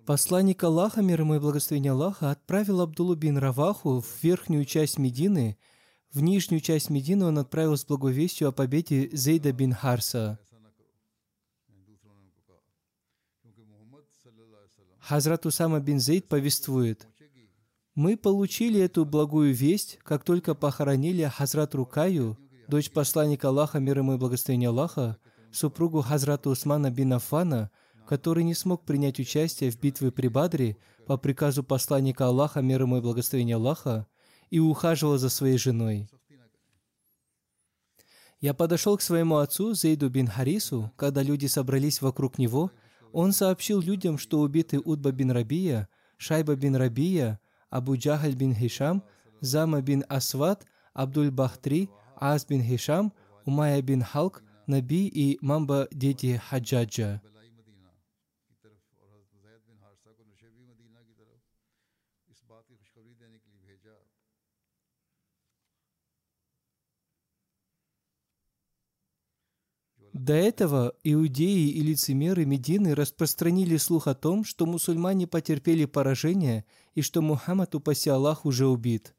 «Посланник 0.05 0.63
Аллаха, 0.63 1.01
мир 1.01 1.21
ему 1.21 1.35
и 1.35 1.39
благословение 1.39 1.93
Аллаха, 1.93 2.31
отправил 2.31 2.81
Абдулу 2.81 3.15
бин 3.15 3.37
Раваху 3.37 4.01
в 4.01 4.23
верхнюю 4.23 4.65
часть 4.65 4.97
Медины, 4.97 5.57
в 6.11 6.21
нижнюю 6.21 6.59
часть 6.59 6.89
Медины 6.89 7.25
он 7.25 7.37
отправил 7.37 7.77
с 7.77 7.85
благовестью 7.85 8.49
о 8.49 8.51
победе 8.51 9.09
Зейда 9.13 9.53
бин 9.53 9.73
Харса. 9.73 10.39
Хазрат 14.99 15.45
Усама 15.45 15.79
бин 15.79 15.99
Зейд 15.99 16.27
повествует, 16.27 17.07
«Мы 17.95 18.17
получили 18.17 18.79
эту 18.81 19.05
благую 19.05 19.53
весть, 19.53 19.99
как 20.03 20.23
только 20.23 20.53
похоронили 20.53 21.23
Хазрат 21.23 21.75
Рукаю, 21.75 22.37
дочь 22.69 22.91
посланника 22.91 23.47
Аллаха, 23.47 23.79
мир 23.79 23.97
ему 23.97 24.13
и 24.13 24.17
благословение 24.17 24.69
Аллаха, 24.69 25.17
супругу 25.51 26.01
Хазрата 26.01 26.49
Усмана 26.49 26.91
бин 26.91 27.13
Афана, 27.13 27.71
который 28.07 28.43
не 28.43 28.53
смог 28.53 28.85
принять 28.85 29.19
участие 29.19 29.71
в 29.71 29.79
битве 29.79 30.11
при 30.11 30.27
Бадре 30.27 30.77
по 31.07 31.17
приказу 31.17 31.63
посланника 31.63 32.27
Аллаха, 32.27 32.61
мир 32.61 32.83
ему 32.83 32.97
и 32.97 33.01
благословение 33.01 33.55
Аллаха, 33.55 34.05
и 34.51 34.59
ухаживал 34.59 35.17
за 35.17 35.29
своей 35.29 35.57
женой. 35.57 36.07
Я 38.39 38.53
подошел 38.53 38.95
к 38.97 39.01
своему 39.01 39.37
отцу 39.37 39.73
Зейду 39.73 40.09
бин 40.09 40.27
Харису, 40.27 40.91
когда 40.95 41.23
люди 41.23 41.47
собрались 41.47 42.01
вокруг 42.01 42.37
него, 42.37 42.71
он 43.11 43.33
сообщил 43.33 43.81
людям, 43.81 44.19
что 44.19 44.39
убиты 44.39 44.79
Удба 44.79 45.11
бин 45.11 45.31
Рабия, 45.31 45.89
Шайба 46.17 46.55
бин 46.55 46.75
Рабия, 46.75 47.39
Абу 47.71 47.97
Джахаль 47.97 48.35
бин 48.35 48.53
Хишам, 48.53 49.03
Зама 49.41 49.81
бин 49.81 50.05
Асват, 50.07 50.67
Абдуль 50.93 51.31
Бахтри, 51.31 51.89
Аз 52.21 52.45
бин 52.45 52.61
Хишам, 52.61 53.13
Умайя 53.45 53.81
бин 53.81 54.01
Халк, 54.01 54.43
Наби 54.67 55.07
и 55.07 55.37
Мамба– 55.41 55.87
дети 55.91 56.41
Хаджаджа. 56.49 57.21
До 70.11 70.33
этого 70.33 70.93
иудеи 71.03 71.69
и 71.69 71.81
лицемеры 71.81 72.45
Медины 72.45 72.93
распространили 72.93 73.77
слух 73.77 74.07
о 74.07 74.13
том, 74.13 74.43
что 74.43 74.65
мусульмане 74.65 75.27
потерпели 75.27 75.85
поражение 75.85 76.65
и 76.93 77.01
что 77.01 77.21
Мухаммад, 77.21 77.73
упаси 77.75 78.09
Аллах, 78.09 78.45
уже 78.45 78.67
убит 78.67 79.15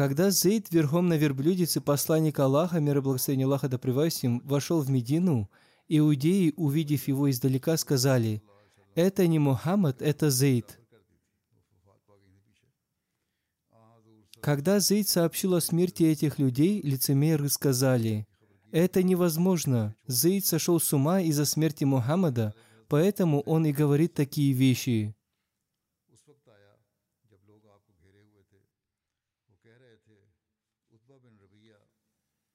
Когда 0.00 0.30
Зейд 0.30 0.70
верхом 0.70 1.08
на 1.08 1.18
верблюдице 1.18 1.82
посланник 1.82 2.38
Аллаха, 2.38 2.80
мир 2.80 2.96
и 2.96 3.00
благословение 3.02 3.44
Аллаха 3.44 3.68
да 3.68 3.78
ним, 4.22 4.40
вошел 4.46 4.80
в 4.80 4.88
Медину, 4.88 5.50
иудеи, 5.88 6.54
увидев 6.56 7.06
его 7.06 7.30
издалека, 7.30 7.76
сказали, 7.76 8.42
«Это 8.94 9.26
не 9.26 9.38
Мухаммад, 9.38 10.00
это 10.00 10.30
Зейд». 10.30 10.80
Когда 14.40 14.80
Зейд 14.80 15.06
сообщил 15.06 15.54
о 15.54 15.60
смерти 15.60 16.04
этих 16.04 16.38
людей, 16.38 16.80
лицемеры 16.80 17.50
сказали, 17.50 18.26
«Это 18.70 19.02
невозможно. 19.02 19.94
Зейд 20.06 20.46
сошел 20.46 20.80
с 20.80 20.90
ума 20.94 21.20
из-за 21.20 21.44
смерти 21.44 21.84
Мухаммада, 21.84 22.54
поэтому 22.88 23.42
он 23.42 23.66
и 23.66 23.72
говорит 23.72 24.14
такие 24.14 24.54
вещи». 24.54 25.14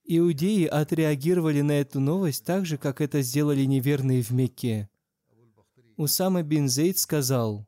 Иудеи 0.08 0.66
отреагировали 0.66 1.62
на 1.62 1.72
эту 1.72 2.00
новость 2.00 2.46
так 2.46 2.66
же, 2.66 2.78
как 2.78 3.02
это 3.02 3.22
сделали 3.22 3.66
неверные 3.66 4.22
в 4.22 4.30
Мекке. 4.32 4.88
Усама 5.98 6.44
бин 6.44 6.70
Зейд 6.70 7.00
сказал, 7.00 7.66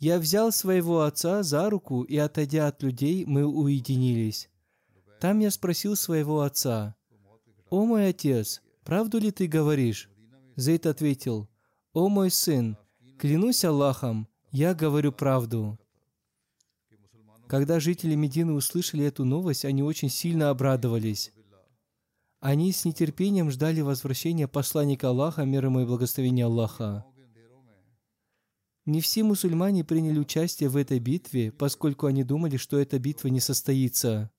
«Я 0.00 0.18
взял 0.18 0.50
своего 0.50 1.02
отца 1.02 1.44
за 1.44 1.70
руку, 1.70 2.02
и, 2.02 2.16
отойдя 2.16 2.66
от 2.66 2.82
людей, 2.82 3.24
мы 3.24 3.44
уединились. 3.46 4.50
Там 5.20 5.38
я 5.38 5.50
спросил 5.52 5.94
своего 5.94 6.40
отца, 6.40 6.96
«О 7.70 7.84
мой 7.84 8.08
отец, 8.08 8.60
правду 8.84 9.18
ли 9.18 9.30
ты 9.30 9.46
говоришь?» 9.46 10.10
Зейд 10.56 10.86
ответил, 10.86 11.48
«О 11.92 12.08
мой 12.08 12.30
сын, 12.30 12.76
клянусь 13.18 13.64
Аллахом, 13.64 14.28
я 14.50 14.74
говорю 14.74 15.12
правду». 15.12 15.78
Когда 17.48 17.78
жители 17.78 18.14
Медины 18.14 18.52
услышали 18.52 19.04
эту 19.04 19.24
новость, 19.24 19.64
они 19.64 19.82
очень 19.82 20.08
сильно 20.08 20.50
обрадовались. 20.50 21.32
Они 22.40 22.72
с 22.72 22.84
нетерпением 22.84 23.50
ждали 23.50 23.80
возвращения 23.80 24.48
посланника 24.48 25.08
Аллаха, 25.08 25.44
мир 25.44 25.66
ему 25.66 25.80
и 25.80 25.86
благословения 25.86 26.46
Аллаха. 26.46 27.04
Не 28.86 29.00
все 29.00 29.24
мусульмане 29.24 29.82
приняли 29.82 30.18
участие 30.18 30.68
в 30.68 30.76
этой 30.76 30.98
битве, 30.98 31.52
поскольку 31.52 32.06
они 32.06 32.22
думали, 32.22 32.58
что 32.58 32.78
эта 32.78 32.98
битва 32.98 33.28
не 33.28 33.40
состоится. 33.40 34.30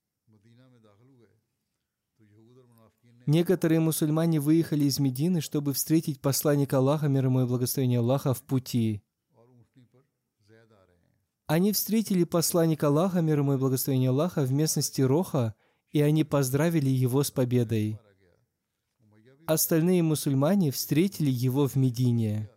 Некоторые 3.26 3.80
мусульмане 3.80 4.40
выехали 4.40 4.84
из 4.84 5.00
Медины, 5.00 5.42
чтобы 5.42 5.74
встретить 5.74 6.22
посланника 6.22 6.78
Аллаха, 6.78 7.08
мир 7.08 7.26
ему 7.26 7.42
и 7.42 7.46
благословения 7.46 8.00
Аллаха, 8.00 8.36
в 8.36 8.44
пути. 8.44 9.02
Они 11.48 11.72
встретили 11.72 12.24
посланника 12.24 12.88
Аллаха, 12.88 13.22
мир 13.22 13.40
ему 13.40 13.54
и 13.54 13.58
благословения 13.58 14.10
Аллаха, 14.10 14.42
в 14.42 14.52
местности 14.52 15.02
Роха, 15.02 15.54
и 15.92 16.02
они 16.02 16.24
поздравили 16.24 16.90
его 16.90 17.24
с 17.24 17.30
победой. 17.30 18.00
Остальные 19.46 20.02
мусульмане 20.02 20.72
встретили 20.72 21.30
его 21.30 21.68
в 21.68 21.76
Медине. 21.76 22.50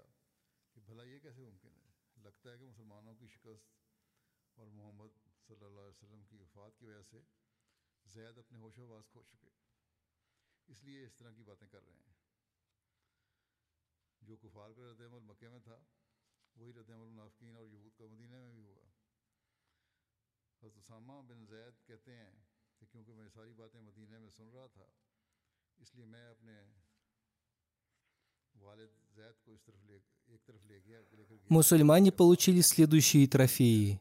Мусульмане 31.49 32.13
получили 32.13 32.61
следующие 32.61 33.27
трофеи. 33.27 34.01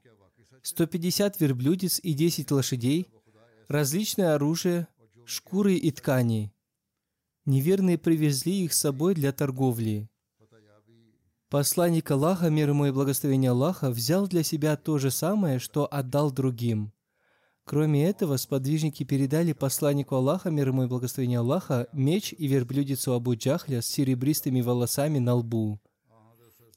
150 0.63 1.39
верблюдец 1.39 1.99
и 2.03 2.13
10 2.13 2.51
лошадей, 2.51 3.07
различное 3.67 4.35
оружие, 4.35 4.87
шкуры 5.25 5.75
и 5.75 5.91
ткани. 5.91 6.53
Неверные 7.45 7.97
привезли 7.97 8.65
их 8.65 8.73
с 8.73 8.79
собой 8.79 9.15
для 9.15 9.31
торговли. 9.31 10.09
Посланник 11.49 12.11
Аллаха, 12.11 12.49
мир 12.49 12.69
ему 12.69 12.87
и 12.87 12.91
благословение 12.91 13.51
Аллаха, 13.51 13.89
взял 13.89 14.27
для 14.27 14.43
себя 14.43 14.75
то 14.75 14.97
же 14.97 15.11
самое, 15.11 15.59
что 15.59 15.87
отдал 15.89 16.29
другим. 16.29 16.91
Кроме 17.63 18.05
этого, 18.05 18.35
сподвижники 18.35 19.05
передали 19.05 19.53
посланнику 19.53 20.15
Аллаха, 20.15 20.49
мир 20.49 20.69
ему 20.69 20.83
и 20.83 20.87
благословение 20.87 21.39
Аллаха, 21.39 21.87
меч 21.93 22.33
и 22.37 22.47
верблюдицу 22.47 23.13
Абу 23.13 23.35
Джахля 23.35 23.81
с 23.81 23.85
серебристыми 23.85 24.59
волосами 24.59 25.19
на 25.19 25.35
лбу. 25.35 25.79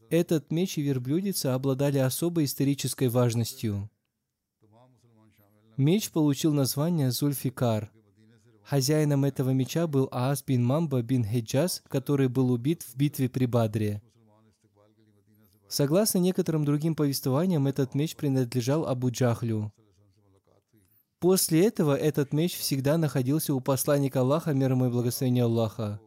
Этот 0.08 0.52
меч 0.52 0.78
и 0.78 0.82
верблюдица 0.82 1.54
обладали 1.54 1.98
особой 1.98 2.44
исторической 2.44 3.08
важностью. 3.08 3.90
Меч 5.76 6.10
получил 6.10 6.52
название 6.52 7.10
Зульфикар. 7.10 7.90
Хозяином 8.62 9.24
этого 9.24 9.50
меча 9.50 9.88
был 9.88 10.08
Аас 10.12 10.44
бин 10.44 10.64
Мамба 10.64 11.02
бин 11.02 11.24
Хиджаз, 11.24 11.82
который 11.88 12.28
был 12.28 12.52
убит 12.52 12.82
в 12.82 12.96
битве 12.96 13.28
при 13.28 13.46
Бадре. 13.46 14.00
Согласно 15.70 16.18
некоторым 16.18 16.64
другим 16.64 16.96
повествованиям, 16.96 17.68
этот 17.68 17.94
меч 17.94 18.16
принадлежал 18.16 18.88
Абу 18.88 19.12
Джахлю. 19.12 19.72
После 21.20 21.64
этого 21.64 21.96
этот 21.96 22.32
меч 22.32 22.56
всегда 22.56 22.98
находился 22.98 23.54
у 23.54 23.60
посланника 23.60 24.20
Аллаха, 24.20 24.52
мир 24.52 24.72
ему 24.72 24.86
и 24.86 24.90
благословения 24.90 25.44
Аллаха. 25.44 26.00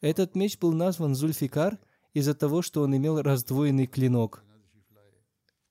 Этот 0.00 0.36
меч 0.36 0.56
был 0.56 0.72
назван 0.72 1.16
Зульфикар 1.16 1.80
из-за 2.14 2.32
того, 2.32 2.62
что 2.62 2.82
он 2.82 2.96
имел 2.96 3.20
раздвоенный 3.20 3.88
клинок. 3.88 4.44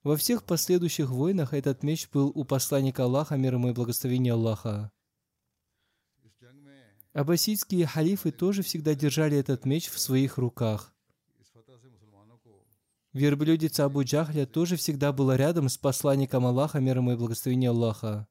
Во 0.03 0.17
всех 0.17 0.43
последующих 0.43 1.09
войнах 1.09 1.53
этот 1.53 1.83
меч 1.83 2.09
был 2.09 2.33
у 2.35 2.43
посланника 2.43 3.05
Аллаха, 3.05 3.37
мир 3.37 3.53
ему 3.53 3.69
и 3.69 3.73
благословения 3.73 4.33
Аллаха. 4.33 4.91
Аббасидские 7.13 7.85
халифы 7.85 8.31
тоже 8.31 8.61
всегда 8.61 8.93
держали 8.93 9.37
этот 9.37 9.63
меч 9.63 9.87
в 9.87 9.97
своих 9.97 10.37
руках. 10.37 10.93
Верблюдица 13.13 13.85
Абу 13.85 14.03
Джахля 14.03 14.45
тоже 14.45 14.75
всегда 14.75 15.11
была 15.11 15.35
рядом 15.35 15.67
с 15.67 15.77
посланником 15.77 16.45
Аллаха, 16.45 16.79
миром 16.79 17.09
и 17.09 17.15
благословением 17.15 17.71
Аллаха. 17.71 18.27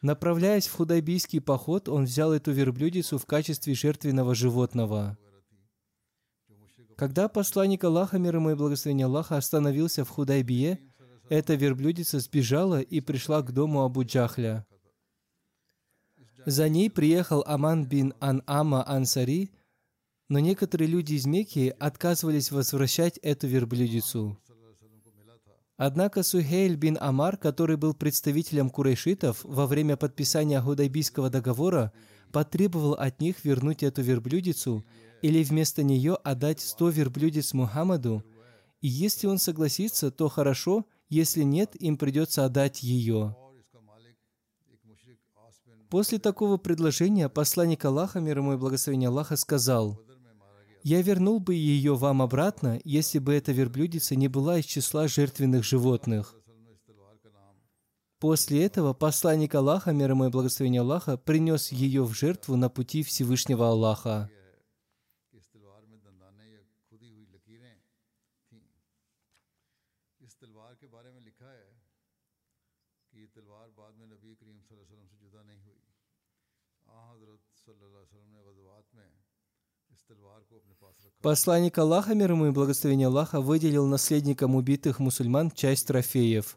Направляясь 0.00 0.68
в 0.68 0.74
худайбийский 0.74 1.40
поход, 1.40 1.88
он 1.88 2.04
взял 2.04 2.32
эту 2.32 2.52
верблюдицу 2.52 3.18
в 3.18 3.26
качестве 3.26 3.74
жертвенного 3.74 4.36
животного. 4.36 5.18
Когда 6.96 7.28
посланник 7.28 7.82
Аллаха, 7.82 8.18
мир 8.18 8.36
ему 8.36 8.50
и 8.50 8.54
благословение 8.54 9.06
Аллаха, 9.06 9.36
остановился 9.36 10.04
в 10.04 10.08
Худайбие, 10.08 10.80
эта 11.28 11.54
верблюдица 11.54 12.20
сбежала 12.20 12.80
и 12.80 13.00
пришла 13.00 13.42
к 13.42 13.52
дому 13.52 13.82
Абу 13.82 14.04
Джахля. 14.04 14.64
За 16.46 16.68
ней 16.68 16.88
приехал 16.88 17.42
Аман 17.44 17.86
бин 17.86 18.14
Ан-Ама 18.20 18.88
Ансари– 18.88 19.50
но 20.28 20.40
некоторые 20.40 20.88
люди 20.88 21.14
из 21.14 21.24
Мекки 21.26 21.74
отказывались 21.78 22.50
возвращать 22.50 23.18
эту 23.18 23.46
верблюдицу. 23.46 24.36
Однако 25.76 26.22
Сухейль 26.22 26.74
бин 26.74 26.96
Амар, 27.00 27.36
который 27.36 27.76
был 27.76 27.94
представителем 27.94 28.70
курейшитов 28.70 29.44
во 29.44 29.66
время 29.66 29.96
подписания 29.96 30.60
Худайбийского 30.60 31.28
договора, 31.30 31.92
потребовал 32.32 32.94
от 32.94 33.20
них 33.20 33.44
вернуть 33.44 33.82
эту 33.82 34.02
верблюдицу 34.02 34.84
или 35.22 35.44
вместо 35.44 35.82
нее 35.82 36.14
отдать 36.14 36.60
сто 36.60 36.88
верблюдец 36.88 37.52
Мухаммаду. 37.52 38.24
И 38.80 38.88
если 38.88 39.26
он 39.26 39.38
согласится, 39.38 40.10
то 40.10 40.28
хорошо, 40.28 40.86
если 41.08 41.42
нет, 41.42 41.76
им 41.80 41.98
придется 41.98 42.44
отдать 42.44 42.82
ее. 42.82 43.36
После 45.90 46.18
такого 46.18 46.56
предложения 46.56 47.28
посланник 47.28 47.84
Аллаха, 47.84 48.18
мир 48.18 48.38
ему 48.38 48.54
и 48.54 48.56
благословение 48.56 49.08
Аллаха, 49.08 49.36
сказал– 49.36 50.00
«Я 50.86 51.02
вернул 51.02 51.40
бы 51.40 51.56
ее 51.56 51.96
вам 51.96 52.22
обратно, 52.22 52.78
если 52.84 53.18
бы 53.18 53.34
эта 53.34 53.50
верблюдица 53.50 54.14
не 54.14 54.28
была 54.28 54.60
из 54.60 54.66
числа 54.66 55.08
жертвенных 55.08 55.64
животных». 55.64 56.36
После 58.20 58.64
этого 58.64 58.92
посланник 58.92 59.56
Аллаха, 59.56 59.90
мир 59.90 60.10
ему 60.10 60.26
и 60.26 60.30
благословение 60.30 60.82
Аллаха, 60.82 61.16
принес 61.16 61.72
ее 61.72 62.04
в 62.04 62.12
жертву 62.12 62.54
на 62.54 62.68
пути 62.68 63.02
Всевышнего 63.02 63.68
Аллаха. 63.68 64.30
Посланник 81.26 81.76
Аллаха, 81.76 82.14
мир 82.14 82.30
ему 82.30 82.46
и 82.46 82.50
благословение 82.52 83.08
Аллаха, 83.08 83.40
выделил 83.40 83.84
наследникам 83.88 84.54
убитых 84.54 85.00
мусульман 85.00 85.50
часть 85.50 85.88
трофеев. 85.88 86.56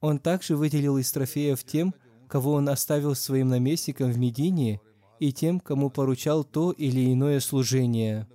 Он 0.00 0.18
также 0.18 0.56
выделил 0.56 0.96
из 0.96 1.12
трофеев 1.12 1.62
тем, 1.62 1.94
кого 2.28 2.52
он 2.52 2.66
оставил 2.70 3.14
своим 3.14 3.48
наместником 3.48 4.10
в 4.10 4.16
Медине, 4.16 4.80
и 5.20 5.34
тем, 5.34 5.60
кому 5.60 5.90
поручал 5.90 6.44
то 6.44 6.72
или 6.72 7.12
иное 7.12 7.40
служение. 7.40 8.26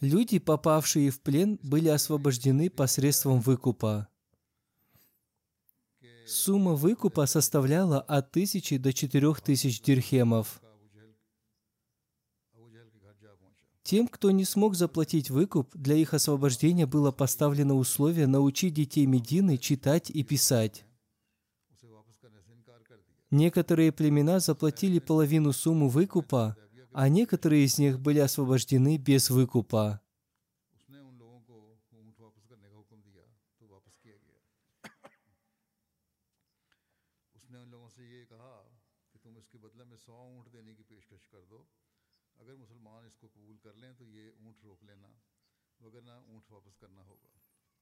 Люди, 0.00 0.38
попавшие 0.38 1.10
в 1.10 1.20
плен, 1.20 1.60
были 1.62 1.88
освобождены 1.88 2.70
посредством 2.70 3.40
выкупа. 3.40 4.08
Сумма 6.26 6.74
выкупа 6.74 7.26
составляла 7.26 8.00
от 8.00 8.32
тысячи 8.32 8.76
до 8.76 8.92
четырех 8.92 9.40
тысяч 9.40 9.80
дирхемов. 9.80 10.60
Тем, 13.82 14.06
кто 14.06 14.30
не 14.30 14.44
смог 14.44 14.74
заплатить 14.74 15.30
выкуп, 15.30 15.74
для 15.74 15.94
их 15.94 16.12
освобождения 16.12 16.84
было 16.84 17.10
поставлено 17.10 17.74
условие 17.74 18.26
научить 18.26 18.74
детей 18.74 19.06
Медины 19.06 19.56
читать 19.56 20.10
и 20.10 20.22
писать. 20.22 20.84
Некоторые 23.30 23.92
племена 23.92 24.40
заплатили 24.40 24.98
половину 24.98 25.54
суммы 25.54 25.88
выкупа, 25.88 26.56
а 26.92 27.08
некоторые 27.08 27.64
из 27.64 27.78
них 27.78 27.98
были 28.00 28.18
освобождены 28.18 28.98
без 28.98 29.30
выкупа. 29.30 30.02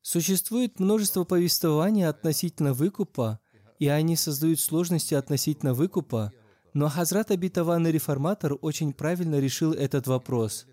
Существует 0.03 0.79
множество 0.79 1.25
повествований 1.25 2.07
относительно 2.07 2.73
выкупа, 2.73 3.41
и 3.79 3.89
они 3.89 4.17
создают 4.17 4.61
сложности 4.61 5.15
относительно 5.15 5.75
выкупа, 5.75 6.33
но 6.75 6.89
Хазрат 6.89 7.31
Абитаванный 7.31 7.91
Реформатор 7.91 8.57
очень 8.61 8.93
правильно 8.93 9.41
решил 9.41 9.73
этот 9.73 10.07
вопрос. 10.07 10.67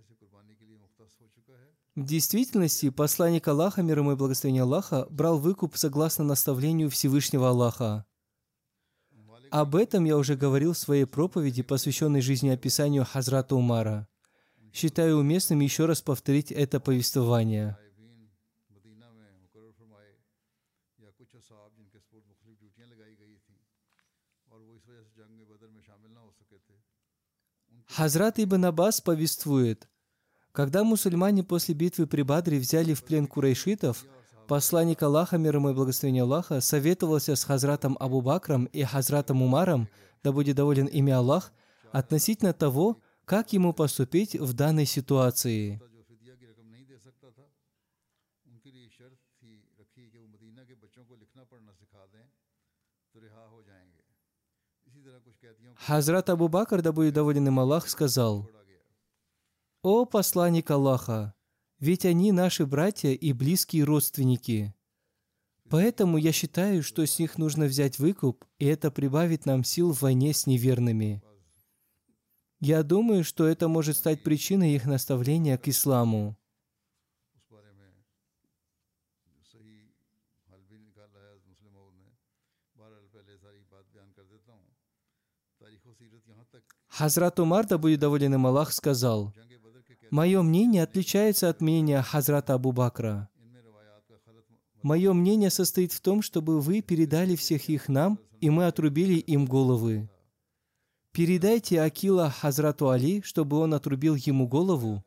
В 1.95 2.05
действительности, 2.05 2.89
посланник 2.89 3.47
Аллаха, 3.47 3.83
мир 3.83 3.99
ему 3.99 4.13
и 4.13 4.15
благословение 4.15 4.63
Аллаха, 4.63 5.07
брал 5.09 5.37
выкуп 5.39 5.77
согласно 5.77 6.23
наставлению 6.23 6.89
Всевышнего 6.89 7.49
Аллаха. 7.49 8.05
Об 9.51 9.75
этом 9.75 10.03
я 10.05 10.17
уже 10.17 10.35
говорил 10.35 10.73
в 10.73 10.77
своей 10.77 11.05
проповеди, 11.05 11.61
посвященной 11.61 12.21
жизни 12.21 12.49
описанию 12.49 13.05
Хазрата 13.05 13.55
Умара 13.55 14.07
считаю 14.73 15.17
уместным 15.17 15.59
еще 15.59 15.85
раз 15.85 16.01
повторить 16.01 16.51
это 16.51 16.79
повествование. 16.79 17.77
Хазрат 27.87 28.39
Ибн 28.39 28.65
Аббас 28.65 29.01
повествует, 29.01 29.87
когда 30.51 30.83
мусульмане 30.83 31.43
после 31.43 31.75
битвы 31.75 32.07
при 32.07 32.23
Бадре 32.23 32.57
взяли 32.57 32.95
в 32.95 33.03
плен 33.03 33.27
курайшитов, 33.27 34.03
посланник 34.47 35.03
Аллаха, 35.03 35.37
мир 35.37 35.57
ему 35.57 35.69
и 35.69 35.73
благословение 35.73 36.23
Аллаха, 36.23 36.59
советовался 36.59 37.35
с 37.35 37.43
Хазратом 37.43 37.95
Абу 37.99 38.21
Бакром 38.21 38.65
и 38.65 38.81
Хазратом 38.83 39.43
Умаром, 39.43 39.89
да 40.23 40.31
будет 40.31 40.55
доволен 40.55 40.87
ими 40.87 41.13
Аллах, 41.13 41.51
относительно 41.91 42.53
того, 42.53 42.99
как 43.25 43.53
ему 43.53 43.73
поступить 43.73 44.35
в 44.35 44.53
данной 44.53 44.85
ситуации. 44.85 45.81
Хазрат 55.75 56.29
Абу 56.29 56.47
Бакр, 56.47 56.81
да 56.81 56.91
будет 56.91 57.13
доволен 57.13 57.47
им 57.47 57.59
Аллах, 57.59 57.89
сказал, 57.89 58.49
«О 59.81 60.05
посланник 60.05 60.71
Аллаха, 60.71 61.33
ведь 61.79 62.05
они 62.05 62.31
наши 62.31 62.65
братья 62.65 63.09
и 63.09 63.33
близкие 63.33 63.83
родственники. 63.83 64.73
Поэтому 65.69 66.17
я 66.17 66.31
считаю, 66.31 66.83
что 66.83 67.05
с 67.05 67.19
них 67.19 67.37
нужно 67.37 67.65
взять 67.65 67.99
выкуп, 67.99 68.45
и 68.59 68.65
это 68.65 68.91
прибавит 68.91 69.45
нам 69.45 69.63
сил 69.63 69.91
в 69.91 70.01
войне 70.01 70.33
с 70.33 70.45
неверными». 70.45 71.21
Я 72.65 72.81
думаю, 72.81 73.25
что 73.25 73.45
это 73.45 73.67
может 73.67 73.97
стать 73.97 74.23
причиной 74.23 74.73
их 74.73 74.85
наставления 74.85 75.57
к 75.57 75.67
исламу. 75.67 76.37
Хазрат 86.87 87.37
Умар, 87.41 87.67
да 87.67 87.77
будет 87.77 87.99
доволен 87.99 88.33
им 88.35 88.47
Аллах, 88.47 88.71
сказал, 88.71 89.33
«Мое 90.09 90.41
мнение 90.41 90.83
отличается 90.83 91.49
от 91.49 91.59
мнения 91.59 92.01
Хазрата 92.01 92.53
Абу 92.53 92.71
Бакра. 92.71 93.27
Мое 94.83 95.11
мнение 95.11 95.49
состоит 95.49 95.91
в 95.91 95.99
том, 95.99 96.21
чтобы 96.21 96.61
вы 96.61 96.81
передали 96.81 97.35
всех 97.35 97.67
их 97.67 97.89
нам, 97.89 98.19
и 98.39 98.49
мы 98.49 98.67
отрубили 98.67 99.15
им 99.15 99.45
головы. 99.47 100.09
Передайте 101.13 101.79
Акила 101.79 102.31
Хазрату 102.31 102.89
Али, 102.89 103.21
чтобы 103.21 103.57
он 103.59 103.75
отрубил 103.75 104.15
ему 104.15 104.47
голову. 104.47 105.03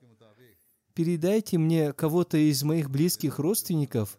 Передайте 0.95 1.59
мне 1.59 1.93
кого-то 1.93 2.39
из 2.39 2.63
моих 2.63 2.91
близких 2.91 3.41
родственников, 3.41 4.17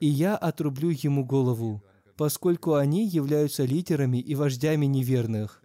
и 0.00 0.08
я 0.08 0.36
отрублю 0.36 0.90
ему 0.90 1.24
голову, 1.24 1.80
поскольку 2.16 2.74
они 2.74 3.06
являются 3.06 3.64
лидерами 3.64 4.18
и 4.18 4.34
вождями 4.34 4.86
неверных. 4.86 5.62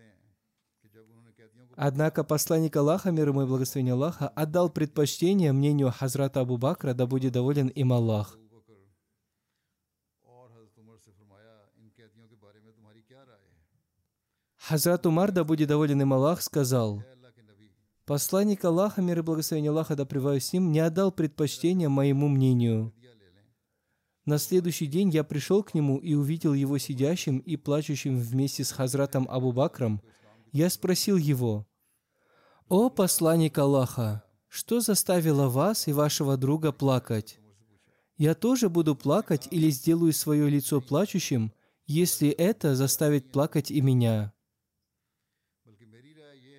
Однако 1.75 2.23
посланник 2.23 2.75
Аллаха, 2.75 3.09
мир 3.09 3.29
ему 3.29 3.41
и 3.41 3.47
благословение 3.47 3.93
Аллаха, 3.93 4.27
отдал 4.27 4.69
предпочтение 4.69 5.51
мнению 5.53 5.91
Хазрата 5.91 6.41
Абу 6.41 6.57
Бакра, 6.57 6.93
да 6.93 7.07
будет 7.07 7.33
доволен 7.33 7.69
им 7.69 7.93
Аллах. 7.93 8.37
Хазрат 14.65 15.05
Умар, 15.05 15.33
да 15.33 15.43
будет 15.43 15.67
доволен 15.67 16.01
им 16.01 16.13
Аллах, 16.13 16.41
сказал, 16.41 17.03
«Посланник 18.05 18.63
Аллаха, 18.63 19.01
мир 19.01 19.19
и 19.19 19.21
благословение 19.21 19.71
Аллаха, 19.71 19.97
да 19.97 20.05
с 20.39 20.53
ним, 20.53 20.71
не 20.71 20.79
отдал 20.79 21.11
предпочтения 21.11 21.89
моему 21.89 22.29
мнению. 22.29 22.93
На 24.23 24.37
следующий 24.37 24.87
день 24.87 25.09
я 25.09 25.25
пришел 25.25 25.63
к 25.63 25.73
нему 25.73 25.97
и 25.97 26.13
увидел 26.13 26.53
его 26.53 26.77
сидящим 26.77 27.39
и 27.39 27.57
плачущим 27.57 28.17
вместе 28.17 28.63
с 28.63 28.71
Хазратом 28.71 29.27
Абу 29.29 29.51
Бакром. 29.51 30.01
Я 30.53 30.69
спросил 30.69 31.17
его, 31.17 31.67
«О, 32.69 32.89
посланник 32.89 33.57
Аллаха, 33.57 34.23
что 34.47 34.79
заставило 34.79 35.49
вас 35.49 35.89
и 35.89 35.93
вашего 35.93 36.37
друга 36.37 36.71
плакать? 36.71 37.37
Я 38.15 38.33
тоже 38.33 38.69
буду 38.69 38.95
плакать 38.95 39.45
или 39.51 39.69
сделаю 39.69 40.13
свое 40.13 40.49
лицо 40.49 40.79
плачущим, 40.79 41.51
если 41.85 42.29
это 42.29 42.77
заставит 42.77 43.29
плакать 43.33 43.69
и 43.69 43.81
меня?» 43.81 44.32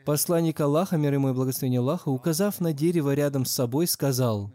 Посланник 0.05 0.61
Аллаха, 0.61 0.99
мир 0.99 1.15
ему 1.15 1.31
и 1.31 1.33
благословение 1.33 1.81
Аллаха, 1.81 2.11
указав 2.11 2.61
на 2.61 2.75
дерево 2.75 3.15
рядом 3.15 3.47
с 3.47 3.53
собой, 3.53 3.87
сказал, 3.87 4.53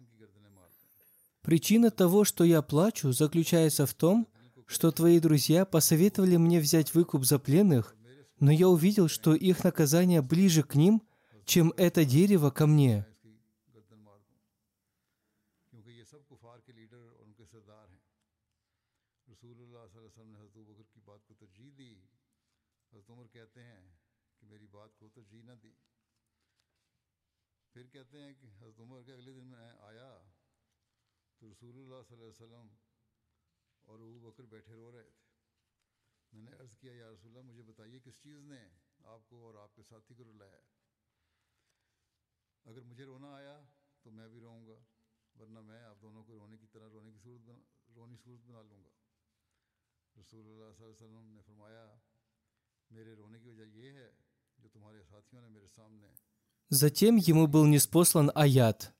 «Причина 1.41 1.89
того, 1.89 2.23
что 2.23 2.43
я 2.43 2.61
плачу, 2.61 3.11
заключается 3.11 3.87
в 3.87 3.93
том, 3.95 4.27
что 4.67 4.91
твои 4.91 5.19
друзья 5.19 5.65
посоветовали 5.65 6.37
мне 6.37 6.59
взять 6.59 6.93
выкуп 6.93 7.25
за 7.25 7.39
пленных, 7.39 7.95
но 8.39 8.51
я 8.51 8.69
увидел, 8.69 9.07
что 9.07 9.33
их 9.33 9.63
наказание 9.63 10.21
ближе 10.21 10.61
к 10.61 10.75
ним, 10.75 11.01
чем 11.45 11.73
это 11.77 12.05
дерево 12.05 12.51
ко 12.51 12.67
мне. 12.67 13.07
Затем 56.69 57.15
ему 57.15 57.47
был 57.47 57.65
неспослан 57.65 58.31
аят. 58.35 58.93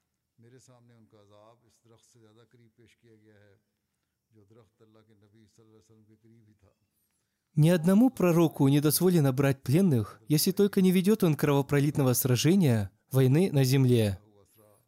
Ни 7.56 7.70
одному 7.70 8.10
пророку 8.10 8.68
не 8.70 8.80
дозволено 8.80 9.34
брать 9.34 9.62
пленных, 9.64 10.22
если 10.30 10.52
только 10.52 10.82
не 10.82 10.92
ведет 10.92 11.26
он 11.26 11.36
кровопролитного 11.36 12.14
сражения, 12.14 12.90
войны 13.12 13.52
на 13.52 13.66
земле. 13.66 14.20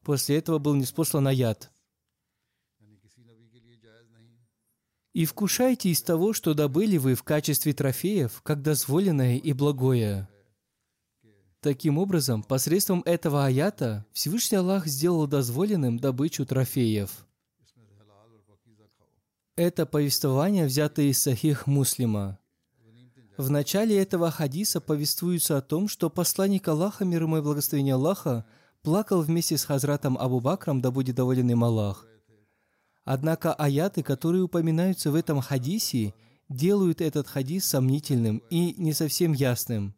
После 0.03 0.37
этого 0.37 0.57
был 0.57 0.75
неспослан 0.75 1.27
аят. 1.27 1.71
«И 5.13 5.25
вкушайте 5.25 5.89
из 5.89 6.01
того, 6.01 6.31
что 6.31 6.53
добыли 6.53 6.95
вы 6.95 7.15
в 7.15 7.23
качестве 7.23 7.73
трофеев, 7.73 8.41
как 8.41 8.61
дозволенное 8.61 9.37
и 9.37 9.51
благое». 9.51 10.29
Таким 11.59 11.97
образом, 11.97 12.41
посредством 12.41 13.01
этого 13.05 13.45
аята 13.45 14.05
Всевышний 14.13 14.57
Аллах 14.57 14.87
сделал 14.87 15.27
дозволенным 15.27 15.99
добычу 15.99 16.45
трофеев– 16.45 17.25
это 19.57 19.85
повествование 19.85 20.65
взято 20.65 21.01
из 21.01 21.21
Сахих 21.21 21.67
Муслима. 21.67 22.39
В 23.37 23.49
начале 23.49 23.97
этого 24.01 24.31
хадиса 24.31 24.79
повествуется 24.79 25.57
о 25.57 25.61
том, 25.61 25.89
что 25.89 26.09
посланник 26.09 26.67
Аллаха, 26.69 27.03
мир 27.03 27.23
ему 27.23 27.37
и 27.37 27.41
благословение 27.41 27.95
Аллаха, 27.95 28.45
плакал 28.81 29.21
вместе 29.21 29.57
с 29.57 29.65
Хазратом 29.65 30.17
Абу 30.17 30.39
Бакром, 30.39 30.79
да 30.79 30.89
будет 30.89 31.15
доволен 31.15 31.49
им 31.49 31.65
Аллах. 31.65 32.07
Однако 33.03 33.53
аяты, 33.53 34.03
которые 34.03 34.43
упоминаются 34.43 35.11
в 35.11 35.15
этом 35.15 35.41
хадисе, 35.41 36.13
делают 36.47 37.01
этот 37.01 37.27
хадис 37.27 37.65
сомнительным 37.65 38.41
и 38.49 38.73
не 38.77 38.93
совсем 38.93 39.33
ясным. 39.33 39.95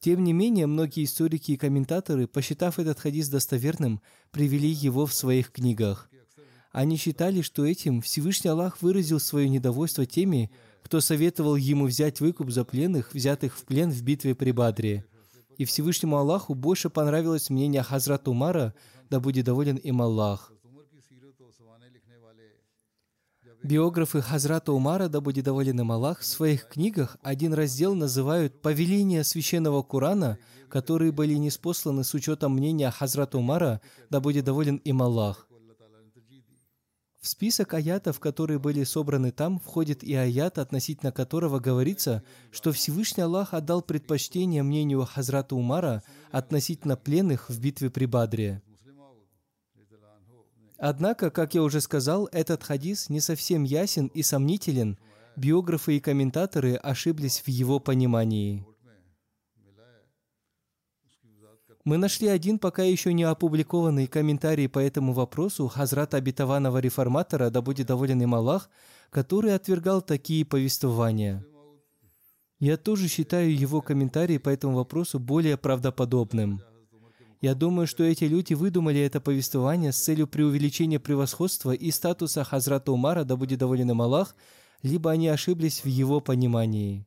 Тем 0.00 0.22
не 0.22 0.34
менее, 0.34 0.66
многие 0.66 1.04
историки 1.04 1.52
и 1.52 1.56
комментаторы, 1.56 2.26
посчитав 2.26 2.78
этот 2.78 2.98
хадис 2.98 3.28
достоверным, 3.28 4.02
привели 4.32 4.68
его 4.68 5.06
в 5.06 5.14
своих 5.14 5.50
книгах. 5.50 6.10
Они 6.72 6.96
считали, 6.96 7.42
что 7.42 7.66
этим 7.66 8.00
Всевышний 8.00 8.48
Аллах 8.48 8.80
выразил 8.80 9.20
свое 9.20 9.48
недовольство 9.48 10.06
теми, 10.06 10.50
кто 10.82 11.00
советовал 11.00 11.56
ему 11.56 11.86
взять 11.86 12.20
выкуп 12.20 12.50
за 12.50 12.64
пленных, 12.64 13.12
взятых 13.12 13.56
в 13.56 13.64
плен 13.64 13.90
в 13.90 14.02
битве 14.02 14.34
при 14.34 14.52
Бадре. 14.52 15.04
И 15.58 15.66
Всевышнему 15.66 16.16
Аллаху 16.16 16.54
больше 16.54 16.88
понравилось 16.88 17.50
мнение 17.50 17.82
Хазрата 17.82 18.30
Умара, 18.30 18.74
да 19.10 19.20
будет 19.20 19.44
доволен 19.44 19.76
им 19.76 20.00
Аллах. 20.00 20.50
Биографы 23.62 24.22
Хазрата 24.22 24.72
Умара, 24.72 25.08
да 25.08 25.20
будет 25.20 25.44
доволен 25.44 25.78
им 25.78 25.92
Аллах, 25.92 26.20
в 26.20 26.24
своих 26.24 26.66
книгах 26.66 27.18
один 27.22 27.52
раздел 27.52 27.94
называют 27.94 28.60
«Повеления 28.60 29.22
священного 29.22 29.82
Корана», 29.82 30.38
которые 30.68 31.12
были 31.12 31.34
неспосланы 31.34 32.02
с 32.02 32.12
учетом 32.14 32.54
мнения 32.54 32.90
Хазрата 32.90 33.38
Умара, 33.38 33.82
да 34.10 34.20
будет 34.20 34.46
доволен 34.46 34.76
им 34.76 35.02
Аллах. 35.02 35.46
В 37.22 37.28
список 37.28 37.74
аятов, 37.74 38.18
которые 38.18 38.58
были 38.58 38.82
собраны 38.82 39.30
там, 39.30 39.60
входит 39.60 40.02
и 40.02 40.12
аят, 40.12 40.58
относительно 40.58 41.12
которого 41.12 41.60
говорится, 41.60 42.24
что 42.50 42.72
Всевышний 42.72 43.22
Аллах 43.22 43.54
отдал 43.54 43.80
предпочтение 43.80 44.64
мнению 44.64 45.06
Хазрата 45.06 45.54
Умара 45.54 46.02
относительно 46.32 46.96
пленных 46.96 47.48
в 47.48 47.60
битве 47.60 47.90
при 47.90 48.06
Бадре. 48.06 48.60
Однако, 50.78 51.30
как 51.30 51.54
я 51.54 51.62
уже 51.62 51.80
сказал, 51.80 52.28
этот 52.32 52.64
хадис 52.64 53.08
не 53.08 53.20
совсем 53.20 53.62
ясен 53.62 54.08
и 54.08 54.24
сомнителен. 54.24 54.98
Биографы 55.36 55.98
и 55.98 56.00
комментаторы 56.00 56.74
ошиблись 56.74 57.40
в 57.46 57.46
его 57.46 57.78
понимании. 57.78 58.66
Мы 61.84 61.96
нашли 61.96 62.28
один 62.28 62.58
пока 62.58 62.82
еще 62.82 63.12
не 63.12 63.24
опубликованный 63.24 64.06
комментарий 64.06 64.68
по 64.68 64.78
этому 64.78 65.12
вопросу 65.12 65.68
Хазрата 65.68 66.16
обетованного 66.16 66.78
реформатора, 66.78 67.50
да 67.50 67.60
будет 67.60 67.88
доволен 67.88 68.22
им 68.22 68.34
Аллах, 68.34 68.70
который 69.10 69.54
отвергал 69.54 70.00
такие 70.00 70.44
повествования. 70.44 71.44
Я 72.60 72.76
тоже 72.76 73.08
считаю 73.08 73.56
его 73.56 73.80
комментарий 73.80 74.38
по 74.38 74.48
этому 74.48 74.76
вопросу 74.76 75.18
более 75.18 75.56
правдоподобным– 75.56 76.62
я 77.42 77.56
думаю, 77.56 77.88
что 77.88 78.04
эти 78.04 78.22
люди 78.24 78.54
выдумали 78.54 79.00
это 79.00 79.20
повествование 79.20 79.90
с 79.90 80.00
целью 80.00 80.28
преувеличения 80.28 81.00
превосходства 81.00 81.72
и 81.72 81.90
статуса 81.90 82.44
Хазрата 82.44 82.92
Умара, 82.92 83.24
да 83.24 83.34
будет 83.34 83.58
доволен 83.58 83.90
им 83.90 84.00
Аллах, 84.00 84.36
либо 84.82 85.10
они 85.10 85.26
ошиблись 85.26 85.82
в 85.82 85.88
его 85.88 86.20
понимании. 86.20 87.04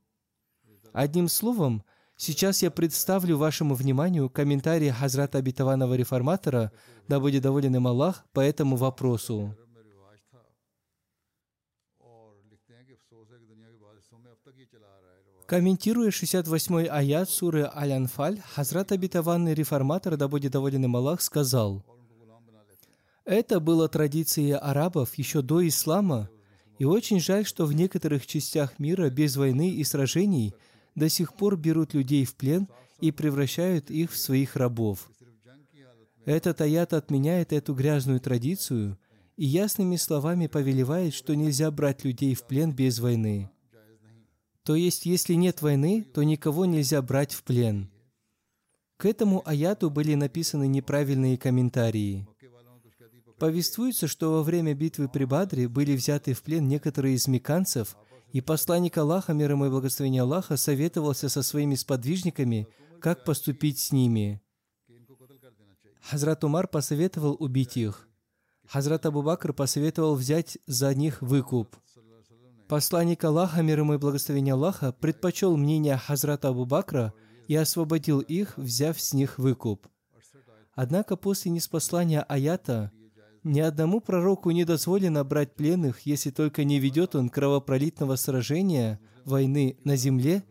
Одним 0.91 1.29
словом, 1.29 1.83
сейчас 2.17 2.61
я 2.63 2.71
представлю 2.71 3.37
вашему 3.37 3.75
вниманию 3.75 4.29
комментарии 4.29 4.89
Хазрата 4.89 5.37
Обетованного 5.37 5.95
Реформатора, 5.95 6.71
да 7.07 7.19
будет 7.19 7.43
доволен 7.43 7.75
им 7.75 7.87
Аллах, 7.87 8.25
по 8.33 8.39
этому 8.39 8.75
вопросу. 8.75 9.55
Комментируя 15.45 16.09
68-й 16.09 16.87
аят 16.87 17.29
суры 17.29 17.69
Аль-Анфаль, 17.71 18.41
Хазрат 18.55 18.91
Абитаванный 18.91 19.53
реформатор, 19.53 20.17
да 20.17 20.27
будет 20.27 20.51
доволен 20.51 20.85
им 20.85 20.95
Аллах, 20.95 21.21
сказал, 21.21 21.85
«Это 23.25 23.59
было 23.59 23.87
традицией 23.87 24.55
арабов 24.55 25.13
еще 25.15 25.43
до 25.43 25.67
ислама, 25.67 26.29
и 26.79 26.85
очень 26.85 27.19
жаль, 27.19 27.45
что 27.45 27.67
в 27.67 27.73
некоторых 27.73 28.25
частях 28.25 28.79
мира 28.79 29.11
без 29.11 29.35
войны 29.37 29.69
и 29.69 29.83
сражений 29.83 30.55
до 30.95 31.09
сих 31.09 31.33
пор 31.35 31.57
берут 31.57 31.93
людей 31.93 32.25
в 32.25 32.35
плен 32.35 32.67
и 32.99 33.11
превращают 33.11 33.91
их 33.91 34.11
в 34.11 34.17
своих 34.17 34.55
рабов. 34.55 35.09
Этот 36.25 36.61
аят 36.61 36.93
отменяет 36.93 37.53
эту 37.53 37.75
грязную 37.75 38.19
традицию 38.19 38.97
и 39.37 39.45
ясными 39.45 39.95
словами 39.97 40.47
повелевает, 40.47 41.13
что 41.13 41.35
нельзя 41.35 41.69
брать 41.69 42.03
людей 42.03 42.33
в 42.33 42.47
плен 42.47 42.71
без 42.71 42.99
войны. 42.99 43.49
То 44.63 44.75
есть, 44.75 45.05
если 45.05 45.35
нет 45.35 45.61
войны, 45.61 46.03
то 46.13 46.23
никого 46.23 46.65
нельзя 46.65 47.01
брать 47.01 47.33
в 47.33 47.43
плен. 47.43 47.91
К 48.97 49.05
этому 49.05 49.47
аяту 49.47 49.91
были 49.91 50.15
написаны 50.15 50.67
неправильные 50.67 51.37
комментарии. 51.37 52.27
Повествуется, 53.37 54.07
что 54.07 54.31
во 54.31 54.43
время 54.43 54.73
битвы 54.73 55.09
при 55.09 55.25
Бадре 55.25 55.67
были 55.67 55.95
взяты 55.95 56.33
в 56.33 56.41
плен 56.41 56.67
некоторые 56.67 57.15
из 57.15 57.27
меканцев, 57.27 57.97
и 58.31 58.41
посланник 58.41 58.97
Аллаха, 58.97 59.33
мир 59.33 59.51
ему 59.51 59.65
и 59.65 59.69
благословение 59.69 60.23
Аллаха, 60.23 60.57
советовался 60.57 61.29
со 61.29 61.41
своими 61.41 61.75
сподвижниками, 61.75 62.67
как 62.99 63.23
поступить 63.23 63.79
с 63.79 63.91
ними. 63.91 64.41
Хазрат 66.01 66.43
Умар 66.43 66.67
посоветовал 66.67 67.35
убить 67.39 67.77
их. 67.77 68.07
Хазрат 68.67 69.05
Абу 69.05 69.21
Бакр 69.21 69.53
посоветовал 69.53 70.15
взять 70.15 70.57
за 70.67 70.93
них 70.93 71.21
выкуп. 71.21 71.75
Посланник 72.67 73.23
Аллаха, 73.23 73.61
мир 73.61 73.79
ему 73.79 73.93
и 73.93 73.97
благословение 73.97 74.53
Аллаха, 74.53 74.91
предпочел 74.91 75.55
мнение 75.55 75.97
Хазрата 75.97 76.49
Абу 76.49 76.65
Бакра 76.65 77.13
и 77.47 77.55
освободил 77.55 78.19
их, 78.21 78.57
взяв 78.57 78.99
с 78.99 79.13
них 79.13 79.37
выкуп. 79.37 79.87
Однако 80.73 81.15
после 81.15 81.51
неспослания 81.51 82.21
аята 82.21 82.91
ни 83.45 83.59
одному 83.59 84.01
пророку 84.01 84.49
не 84.51 84.65
дозволено 84.65 85.23
брать 85.23 85.55
пленных, 85.55 86.01
если 86.01 86.31
только 86.31 86.63
не 86.63 86.79
ведет 86.79 87.15
он 87.15 87.29
кровопролитного 87.29 88.15
сражения, 88.15 88.99
войны 89.23 89.77
на 89.83 89.95
земле, 89.95 90.43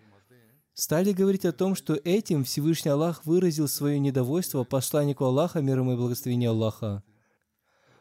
стали 0.75 1.13
говорить 1.13 1.45
о 1.45 1.53
том, 1.53 1.75
что 1.75 1.95
этим 2.05 2.45
Всевышний 2.45 2.93
Аллах 2.93 3.27
выразил 3.27 3.67
свое 3.67 3.99
недовольство 3.99 4.63
посланнику 4.63 5.25
Аллаха, 5.25 5.61
мир 5.61 5.81
ему 5.81 5.95
и 5.95 5.97
благословение 5.97 6.51
Аллаха. 6.51 7.03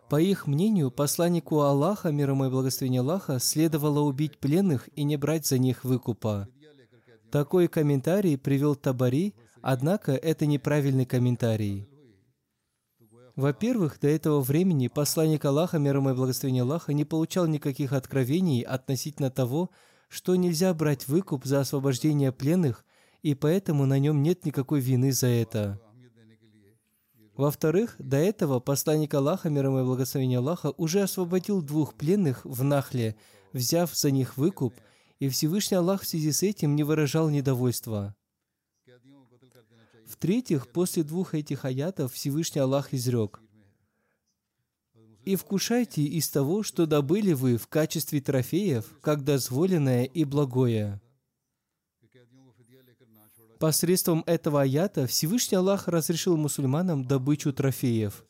По 0.10 0.22
их 0.22 0.46
мнению, 0.46 0.92
посланнику 0.92 1.62
Аллаха, 1.62 2.12
мир 2.12 2.30
ему 2.30 2.46
и 2.46 2.50
благословение 2.50 3.02
Аллаха, 3.02 3.40
следовало 3.40 4.02
убить 4.02 4.38
пленных 4.38 4.90
и 4.96 5.04
не 5.04 5.18
брать 5.18 5.48
за 5.48 5.58
них 5.58 5.84
выкупа. 5.84 6.48
Такой 7.32 7.68
комментарий 7.68 8.38
привел 8.38 8.76
Табари, 8.76 9.34
однако 9.64 10.12
это 10.12 10.46
неправильный 10.46 11.06
комментарий. 11.06 11.88
Во-первых, 13.36 14.00
до 14.00 14.08
этого 14.08 14.42
времени 14.42 14.88
посланник 14.88 15.44
Аллаха, 15.46 15.80
мир 15.80 15.98
ему 15.98 16.12
и 16.12 16.14
благословение 16.14 16.62
Аллаха, 16.62 16.94
не 16.94 17.04
получал 17.04 17.48
никаких 17.48 17.92
откровений 17.92 18.62
относительно 18.62 19.32
того, 19.32 19.72
что 20.08 20.36
нельзя 20.36 20.72
брать 20.76 21.08
выкуп 21.08 21.46
за 21.46 21.62
освобождение 21.62 22.32
пленных, 22.32 22.86
и 23.24 23.34
поэтому 23.34 23.88
на 23.88 23.98
нем 23.98 24.22
нет 24.22 24.46
никакой 24.46 24.82
вины 24.82 25.12
за 25.12 25.28
это. 25.28 25.82
Во-вторых, 27.36 27.96
до 27.98 28.18
этого 28.18 28.60
посланник 28.60 29.16
Аллаха, 29.16 29.50
мир 29.50 29.66
ему 29.66 29.80
и 29.80 29.84
благословение 29.84 30.38
Аллаха, 30.38 30.72
уже 30.78 31.02
освободил 31.02 31.64
двух 31.64 31.96
пленных 31.96 32.46
в 32.46 32.64
Нахле, 32.64 33.16
взяв 33.54 33.96
за 33.96 34.12
них 34.12 34.38
выкуп, 34.38 34.76
и 35.18 35.30
Всевышний 35.30 35.78
Аллах 35.78 36.04
в 36.04 36.08
связи 36.08 36.32
с 36.32 36.44
этим 36.44 36.76
не 36.76 36.84
выражал 36.84 37.30
недовольства. 37.30 38.16
В-третьих, 40.24 40.70
после 40.70 41.04
двух 41.04 41.34
этих 41.36 41.66
аятов 41.66 42.14
Всевышний 42.14 42.62
Аллах 42.62 42.94
изрек, 42.94 43.42
«И 45.26 45.36
вкушайте 45.36 46.02
из 46.02 46.30
того, 46.30 46.64
что 46.64 46.86
добыли 46.86 47.34
вы 47.34 47.58
в 47.58 47.68
качестве 47.68 48.22
трофеев, 48.22 48.86
как 49.02 49.26
дозволенное 49.26 50.06
и 50.06 50.24
благое». 50.24 51.02
Посредством 53.60 54.24
этого 54.26 54.62
аята 54.62 55.08
Всевышний 55.08 55.58
Аллах 55.58 55.90
разрешил 55.90 56.38
мусульманам 56.38 57.04
добычу 57.04 57.52
трофеев. 57.52 58.24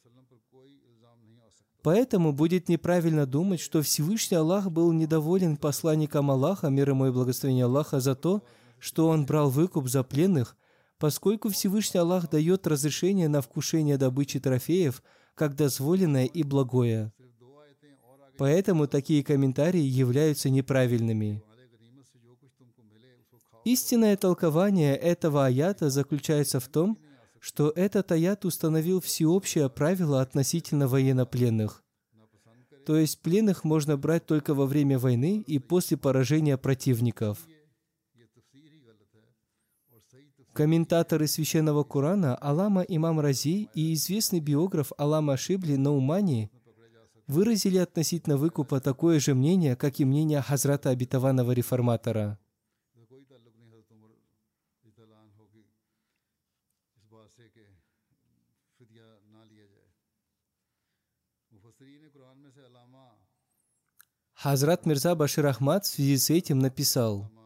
Поэтому 1.83 2.33
будет 2.33 2.69
неправильно 2.69 3.27
думать, 3.27 3.59
что 3.59 3.83
Всевышний 3.83 4.37
Аллах 4.37 4.71
был 4.71 4.91
недоволен 4.93 5.57
посланником 5.57 6.31
Аллаха, 6.31 6.69
мир 6.69 6.89
ему 6.89 7.05
и 7.05 7.11
благословение 7.11 7.65
Аллаха, 7.65 7.99
за 7.99 8.15
то, 8.15 8.41
что 8.79 9.09
он 9.09 9.27
брал 9.27 9.51
выкуп 9.51 9.87
за 9.87 10.03
пленных, 10.03 10.57
поскольку 10.97 11.49
Всевышний 11.49 11.99
Аллах 11.99 12.29
дает 12.29 12.67
разрешение 12.67 13.27
на 13.27 13.41
вкушение 13.41 13.97
добычи 13.97 14.39
трофеев, 14.39 15.03
как 15.35 15.55
дозволенное 15.55 16.25
и 16.25 16.43
благое. 16.43 17.11
Поэтому 18.37 18.87
такие 18.87 19.23
комментарии 19.23 19.81
являются 19.81 20.49
неправильными. 20.49 21.43
Истинное 23.65 24.17
толкование 24.17 24.95
этого 24.95 25.45
аята 25.45 25.89
заключается 25.89 26.59
в 26.59 26.67
том, 26.67 26.97
что 27.39 27.71
этот 27.75 28.11
аят 28.11 28.45
установил 28.45 28.99
всеобщее 29.01 29.69
правило 29.69 30.21
относительно 30.21 30.87
военнопленных. 30.87 31.83
То 32.85 32.97
есть 32.97 33.19
пленных 33.21 33.63
можно 33.63 33.95
брать 33.97 34.25
только 34.25 34.53
во 34.53 34.65
время 34.65 34.99
войны 34.99 35.43
и 35.47 35.59
после 35.59 35.95
поражения 35.95 36.57
противников. 36.57 37.39
Комментаторы 40.53 41.25
Священного 41.25 41.83
Курана 41.83 42.35
Алама 42.35 42.83
Имам 42.83 43.19
Рази 43.19 43.69
и 43.73 43.91
известный 43.95 44.39
биограф 44.39 44.91
Алама 44.99 45.35
Шибли 45.35 45.77
Наумани 45.77 46.51
выразили 47.25 47.79
относительно 47.79 48.37
выкупа 48.37 48.79
такое 48.79 49.19
же 49.19 49.33
мнение, 49.33 49.75
как 49.75 49.99
и 49.99 50.05
мнение 50.05 50.41
Хазрата 50.41 50.91
Обетованного 50.91 51.53
Реформатора. 51.53 52.37
Хазрат 64.35 64.85
Мирза 64.85 65.15
Башир 65.15 65.47
Ахмад 65.47 65.85
в 65.85 65.87
связи 65.87 66.17
с 66.17 66.29
этим 66.29 66.59
написал– 66.59 67.31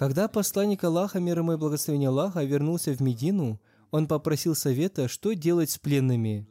когда 0.00 0.28
посланник 0.28 0.82
Аллаха, 0.82 1.20
мир 1.20 1.40
ему 1.40 1.52
и 1.52 1.56
благословение 1.58 2.08
Аллаха, 2.08 2.42
вернулся 2.42 2.94
в 2.94 3.00
Медину, 3.00 3.60
он 3.90 4.08
попросил 4.08 4.54
совета, 4.54 5.08
что 5.08 5.34
делать 5.34 5.72
с 5.72 5.78
пленными. 5.78 6.48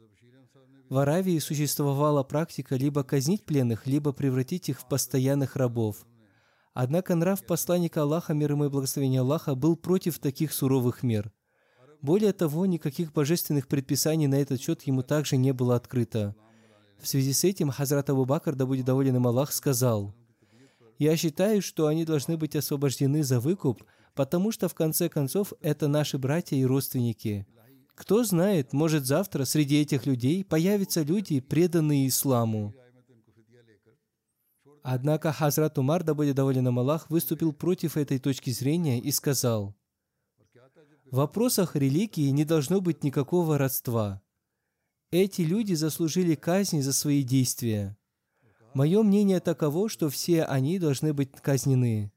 В 0.88 0.98
Аравии 0.98 1.36
существовала 1.40 2.22
практика 2.22 2.76
либо 2.76 3.02
казнить 3.02 3.44
пленных, 3.44 3.88
либо 3.88 4.12
превратить 4.12 4.68
их 4.68 4.78
в 4.78 4.86
постоянных 4.86 5.56
рабов. 5.56 6.06
Однако 6.74 7.16
нрав 7.16 7.44
посланника 7.44 8.02
Аллаха, 8.02 8.34
мир 8.34 8.52
ему 8.52 8.66
и 8.66 8.68
благословение 8.68 9.22
Аллаха, 9.22 9.56
был 9.56 9.74
против 9.74 10.20
таких 10.20 10.52
суровых 10.52 11.02
мер. 11.02 11.32
Более 12.02 12.32
того, 12.32 12.66
никаких 12.66 13.12
божественных 13.12 13.66
предписаний 13.66 14.28
на 14.28 14.36
этот 14.36 14.60
счет 14.60 14.82
ему 14.82 15.02
также 15.02 15.36
не 15.36 15.52
было 15.52 15.74
открыто. 15.74 16.36
В 17.02 17.08
связи 17.08 17.32
с 17.32 17.42
этим 17.42 17.70
Хазрат 17.70 18.10
Абу 18.10 18.26
Бакр, 18.26 18.54
да 18.54 18.64
будет 18.64 18.84
доволен 18.84 19.16
им 19.16 19.26
Аллах, 19.26 19.50
сказал, 19.50 20.14
«Я 21.00 21.16
считаю, 21.16 21.62
что 21.62 21.86
они 21.86 22.04
должны 22.04 22.36
быть 22.36 22.54
освобождены 22.54 23.24
за 23.24 23.40
выкуп, 23.40 23.82
потому 24.14 24.52
что, 24.52 24.68
в 24.68 24.74
конце 24.74 25.08
концов, 25.08 25.54
это 25.62 25.88
наши 25.88 26.18
братья 26.18 26.56
и 26.56 26.64
родственники. 26.66 27.46
Кто 27.94 28.22
знает, 28.22 28.74
может 28.74 29.06
завтра 29.06 29.46
среди 29.46 29.80
этих 29.80 30.04
людей 30.04 30.44
появятся 30.44 31.00
люди, 31.00 31.40
преданные 31.40 32.06
исламу». 32.06 32.74
Однако 34.82 35.32
Хазрат 35.32 35.78
Умар, 35.78 36.04
да 36.04 36.12
будет 36.12 36.36
доволен 36.36 36.68
Аллах, 36.68 37.08
выступил 37.08 37.54
против 37.54 37.96
этой 37.96 38.18
точки 38.18 38.50
зрения 38.50 39.00
и 39.00 39.10
сказал, 39.10 39.74
«В 41.10 41.16
вопросах 41.16 41.76
религии 41.76 42.28
не 42.28 42.44
должно 42.44 42.82
быть 42.82 43.02
никакого 43.04 43.56
родства. 43.56 44.20
Эти 45.10 45.40
люди 45.40 45.72
заслужили 45.72 46.34
казни 46.34 46.82
за 46.82 46.92
свои 46.92 47.22
действия. 47.22 47.96
Мое 48.74 49.02
мнение 49.02 49.40
таково, 49.40 49.88
что 49.88 50.08
все 50.08 50.44
они 50.44 50.78
должны 50.78 51.12
быть 51.12 51.30
казнены. 51.40 52.12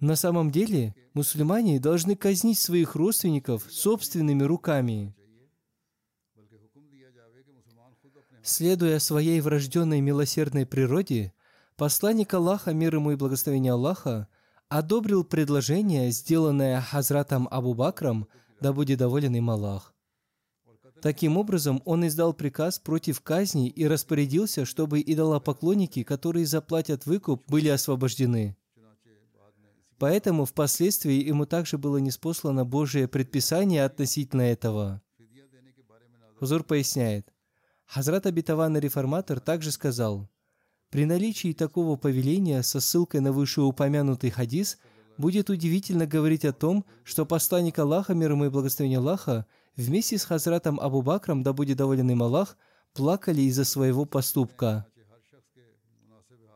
На 0.00 0.16
самом 0.16 0.50
деле, 0.50 0.94
мусульмане 1.14 1.78
должны 1.78 2.16
казнить 2.16 2.58
своих 2.58 2.94
родственников 2.94 3.66
собственными 3.70 4.42
руками. 4.42 5.14
Следуя 8.42 8.98
своей 8.98 9.40
врожденной 9.40 10.00
милосердной 10.00 10.66
природе, 10.66 11.32
посланник 11.76 12.34
Аллаха, 12.34 12.74
мир 12.74 12.96
ему 12.96 13.12
и 13.12 13.16
благословение 13.16 13.72
Аллаха, 13.72 14.26
одобрил 14.68 15.22
предложение, 15.22 16.10
сделанное 16.10 16.80
Хазратом 16.80 17.46
Абу 17.50 17.74
Бакром, 17.74 18.26
да 18.60 18.72
будет 18.72 18.98
доволен 18.98 19.36
им 19.36 19.50
Аллах. 19.50 19.91
Таким 21.02 21.36
образом, 21.36 21.82
он 21.84 22.06
издал 22.06 22.32
приказ 22.32 22.78
против 22.78 23.20
казни 23.22 23.68
и 23.68 23.88
распорядился, 23.88 24.64
чтобы 24.64 25.00
идолопоклонники, 25.00 26.04
которые 26.04 26.46
заплатят 26.46 27.06
выкуп, 27.06 27.42
были 27.48 27.68
освобождены. 27.68 28.56
Поэтому 29.98 30.44
впоследствии 30.44 31.24
ему 31.24 31.44
также 31.44 31.76
было 31.76 31.96
неспослано 31.96 32.64
Божие 32.64 33.08
предписание 33.08 33.84
относительно 33.84 34.42
этого. 34.42 35.02
Хузур 36.38 36.62
поясняет, 36.62 37.28
Хазрат 37.86 38.26
Абитаван 38.26 38.78
Реформатор 38.78 39.40
также 39.40 39.72
сказал, 39.72 40.30
при 40.88 41.04
наличии 41.04 41.52
такого 41.52 41.96
повеления 41.96 42.62
со 42.62 42.80
ссылкой 42.80 43.20
на 43.20 43.32
вышеупомянутый 43.32 44.30
хадис 44.30 44.78
будет 45.18 45.50
удивительно 45.50 46.06
говорить 46.06 46.44
о 46.44 46.52
том, 46.52 46.84
что 47.02 47.26
посланник 47.26 47.78
Аллаха, 47.80 48.14
мир 48.14 48.32
ему 48.32 48.44
и 48.44 48.50
благословение 48.50 48.98
Аллаха, 48.98 49.46
вместе 49.76 50.18
с 50.18 50.24
Хазратом 50.24 50.80
Абу 50.80 51.02
Бакром, 51.02 51.42
да 51.42 51.52
будет 51.52 51.78
доволен 51.78 52.10
им 52.10 52.22
Аллах, 52.22 52.56
плакали 52.92 53.42
из-за 53.42 53.64
своего 53.64 54.04
поступка. 54.04 54.86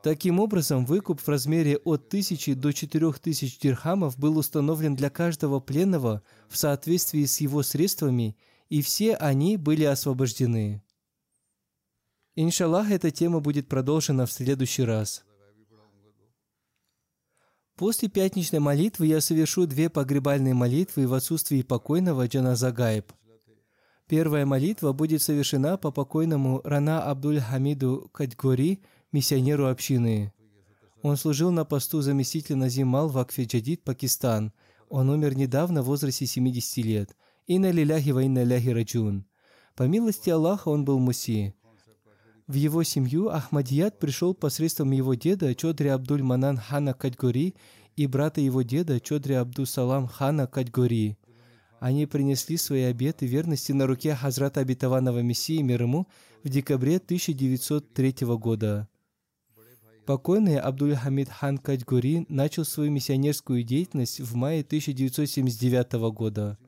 Таким 0.02 0.38
образом, 0.38 0.86
выкуп 0.86 1.20
в 1.20 1.28
размере 1.28 1.78
от 1.78 2.08
тысячи 2.08 2.54
до 2.54 2.72
четырех 2.72 3.18
тысяч 3.18 3.58
дирхамов 3.58 4.16
был 4.16 4.38
установлен 4.38 4.94
для 4.94 5.10
каждого 5.10 5.58
пленного 5.58 6.22
в 6.48 6.56
соответствии 6.56 7.24
с 7.24 7.40
его 7.40 7.64
средствами, 7.64 8.36
и 8.68 8.82
все 8.82 9.16
они 9.16 9.56
были 9.56 9.82
освобождены. 9.82 10.84
Иншаллах, 12.36 12.90
эта 12.90 13.10
тема 13.10 13.40
будет 13.40 13.66
продолжена 13.66 14.26
в 14.26 14.32
следующий 14.32 14.84
раз. 14.84 15.24
После 17.76 18.08
пятничной 18.08 18.58
молитвы 18.58 19.06
я 19.06 19.20
совершу 19.20 19.66
две 19.66 19.90
погребальные 19.90 20.54
молитвы 20.54 21.06
в 21.06 21.12
отсутствии 21.12 21.60
покойного 21.60 22.26
Джаназа 22.26 22.72
Гайб. 22.72 23.12
Первая 24.08 24.46
молитва 24.46 24.92
будет 24.92 25.20
совершена 25.20 25.76
по 25.76 25.90
покойному 25.90 26.62
Рана 26.64 27.02
Абдуль 27.02 27.38
Хамиду 27.38 28.08
Кадьгори, 28.14 28.80
миссионеру 29.12 29.66
общины. 29.66 30.32
Он 31.02 31.18
служил 31.18 31.50
на 31.50 31.66
посту 31.66 32.00
заместителя 32.00 32.56
Назимал 32.56 33.08
в 33.08 33.18
Акфе 33.18 33.46
Пакистан. 33.84 34.52
Он 34.88 35.10
умер 35.10 35.36
недавно 35.36 35.82
в 35.82 35.86
возрасте 35.86 36.24
70 36.24 36.84
лет. 36.84 37.16
Инна 37.46 37.70
лиляхи 37.70 38.10
ва 38.10 38.22
инна 38.22 38.42
ляхи 38.42 38.70
раджун. 38.70 39.26
По 39.74 39.82
милости 39.82 40.30
Аллаха 40.30 40.68
он 40.68 40.86
был 40.86 40.98
муси. 40.98 41.54
В 42.46 42.54
его 42.54 42.84
семью 42.84 43.28
Ахмадият 43.30 43.98
пришел 43.98 44.32
посредством 44.32 44.92
его 44.92 45.14
деда 45.14 45.54
Чодри 45.54 45.88
Абдуль 45.88 46.22
Манан 46.22 46.56
хана 46.56 46.94
Кадьгори 46.94 47.54
и 47.96 48.06
брата 48.06 48.40
его 48.40 48.62
деда 48.62 49.00
Чодри 49.00 49.34
Абдул 49.34 49.66
Салам 49.66 50.06
хана 50.06 50.46
Кадьгори. 50.46 51.18
Они 51.80 52.06
принесли 52.06 52.56
свои 52.56 52.82
обеты 52.82 53.26
верности 53.26 53.72
на 53.72 53.86
руке 53.86 54.14
Хазрата 54.14 54.60
Обетованного 54.60 55.22
Мессии 55.22 55.60
мир 55.60 55.82
ему 55.82 56.06
в 56.44 56.48
декабре 56.48 56.96
1903 56.96 58.14
года. 58.36 58.88
Покойный 60.06 60.60
Абдуль 60.60 60.94
Хамид 60.94 61.28
хан 61.28 61.58
Кадьгури 61.58 62.26
начал 62.28 62.64
свою 62.64 62.92
миссионерскую 62.92 63.64
деятельность 63.64 64.20
в 64.20 64.36
мае 64.36 64.60
1979 64.60 65.92
года. 66.14 66.58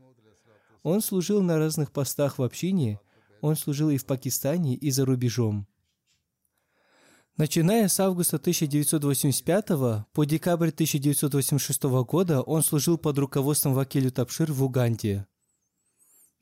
Он 0.83 1.01
служил 1.01 1.41
на 1.41 1.57
разных 1.57 1.93
постах 1.93 2.39
в 2.39 2.43
общине, 2.43 2.99
он 3.41 3.57
служил 3.57 3.91
и 3.91 3.97
в 3.97 4.05
Пакистане, 4.05 4.74
и 4.74 4.91
за 4.91 5.05
рубежом. 5.05 5.66
Начиная 7.39 7.86
с 7.86 8.01
августа 8.01 8.36
1985 8.36 9.66
по 10.12 10.24
декабрь 10.24 10.70
1986 10.70 11.82
года 12.05 12.43
он 12.43 12.64
служил 12.64 12.99
под 12.99 13.16
руководством 13.18 13.74
Вакилю 13.74 14.11
Тапшир 14.11 14.53
в 14.53 14.64
Уганде. 14.64 15.26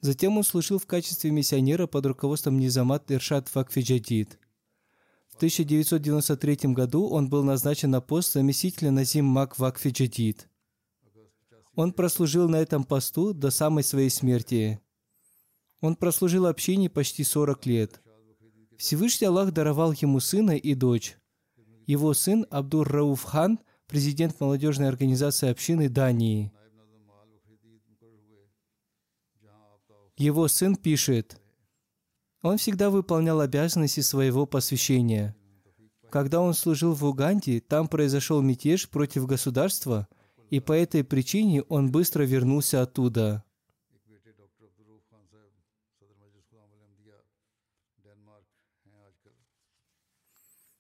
Затем 0.01 0.38
он 0.38 0.44
служил 0.44 0.78
в 0.78 0.86
качестве 0.86 1.30
миссионера 1.30 1.86
под 1.86 2.07
руководством 2.07 2.59
Низамат 2.59 3.12
Иршад 3.12 3.55
Вакфиджадид. 3.55 4.38
В 5.28 5.36
1993 5.36 6.72
году 6.72 7.09
он 7.09 7.28
был 7.28 7.44
назначен 7.44 7.90
на 7.90 8.01
пост 8.01 8.32
заместителя 8.32 8.90
Назим 8.90 9.26
Мак 9.26 9.59
Вакфиджадид. 9.59 10.49
Он 11.74 11.92
прослужил 11.92 12.49
на 12.49 12.57
этом 12.57 12.84
посту 12.84 13.34
до 13.34 13.51
самой 13.51 13.84
своей 13.84 14.09
смерти. 14.09 14.80
Он 15.81 15.97
прослужил 15.97 16.47
общине 16.47 16.89
почти 16.89 17.24
40 17.24 17.66
лет. 17.66 18.03
Всевышний 18.79 19.27
Аллах 19.27 19.53
даровал 19.53 19.93
ему 19.93 20.20
сына 20.20 20.57
и 20.57 20.74
дочь. 20.74 21.16
Его 21.87 22.14
сын 22.14 22.47
Абдур 22.51 22.89
Рауф 22.89 23.22
хан, 23.22 23.59
президент 23.87 24.41
молодежной 24.41 24.89
организации 24.89 25.49
общины 25.49 25.89
Дании. 25.89 26.53
Его 30.16 30.49
сын 30.49 30.77
пишет, 30.77 31.41
он 32.43 32.59
всегда 32.59 32.91
выполнял 32.91 33.41
обязанности 33.41 34.01
своего 34.01 34.47
посвящения. 34.47 35.37
Когда 36.11 36.41
он 36.41 36.55
служил 36.55 36.95
в 36.95 37.05
Уганде, 37.05 37.61
там 37.61 37.89
произошел 37.89 38.41
мятеж 38.41 38.89
против 38.89 39.27
государства, 39.27 40.09
и 40.49 40.61
по 40.61 40.72
этой 40.72 41.03
причине 41.03 41.62
он 41.62 41.91
быстро 41.91 42.22
вернулся 42.22 42.83
оттуда. 42.83 43.43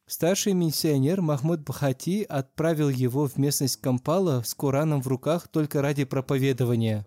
Старший 0.08 0.52
миссионер 0.52 1.20
Махмуд 1.20 1.62
Бхати 1.62 2.22
отправил 2.22 2.88
его 2.88 3.26
в 3.26 3.38
местность 3.38 3.80
Кампала 3.80 4.42
с 4.42 4.54
Кораном 4.54 5.02
в 5.02 5.08
руках 5.08 5.48
только 5.48 5.82
ради 5.82 6.04
проповедования. 6.04 7.04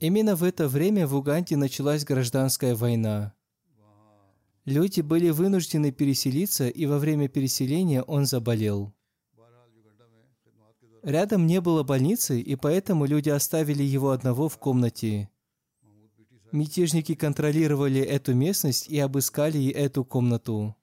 Именно 0.00 0.34
в 0.34 0.42
это 0.42 0.66
время 0.66 1.06
в 1.06 1.14
Уганде 1.14 1.56
началась 1.56 2.04
гражданская 2.04 2.74
война. 2.74 3.34
Люди 4.64 5.00
были 5.00 5.30
вынуждены 5.30 5.92
переселиться, 5.92 6.68
и 6.68 6.86
во 6.86 6.98
время 6.98 7.28
переселения 7.28 8.02
он 8.02 8.26
заболел. 8.26 8.92
Рядом 11.04 11.46
не 11.46 11.60
было 11.60 11.84
больницы, 11.84 12.40
и 12.40 12.56
поэтому 12.56 13.04
люди 13.06 13.28
оставили 13.28 13.84
его 13.84 14.10
одного 14.10 14.48
в 14.48 14.58
комнате. 14.58 15.30
Мятежники 16.50 17.14
контролировали 17.14 18.00
эту 18.00 18.34
местность 18.34 18.88
и 18.88 18.98
обыскали 18.98 19.68
эту 19.68 20.04
комнату. 20.04 20.74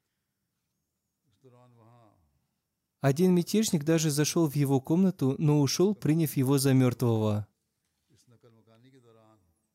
Один 3.04 3.36
мятежник 3.36 3.84
даже 3.84 4.10
зашел 4.12 4.48
в 4.48 4.56
его 4.56 4.80
комнату, 4.80 5.36
но 5.38 5.60
ушел, 5.60 5.94
приняв 5.94 6.38
его 6.38 6.58
за 6.58 6.74
мертвого. 6.74 7.46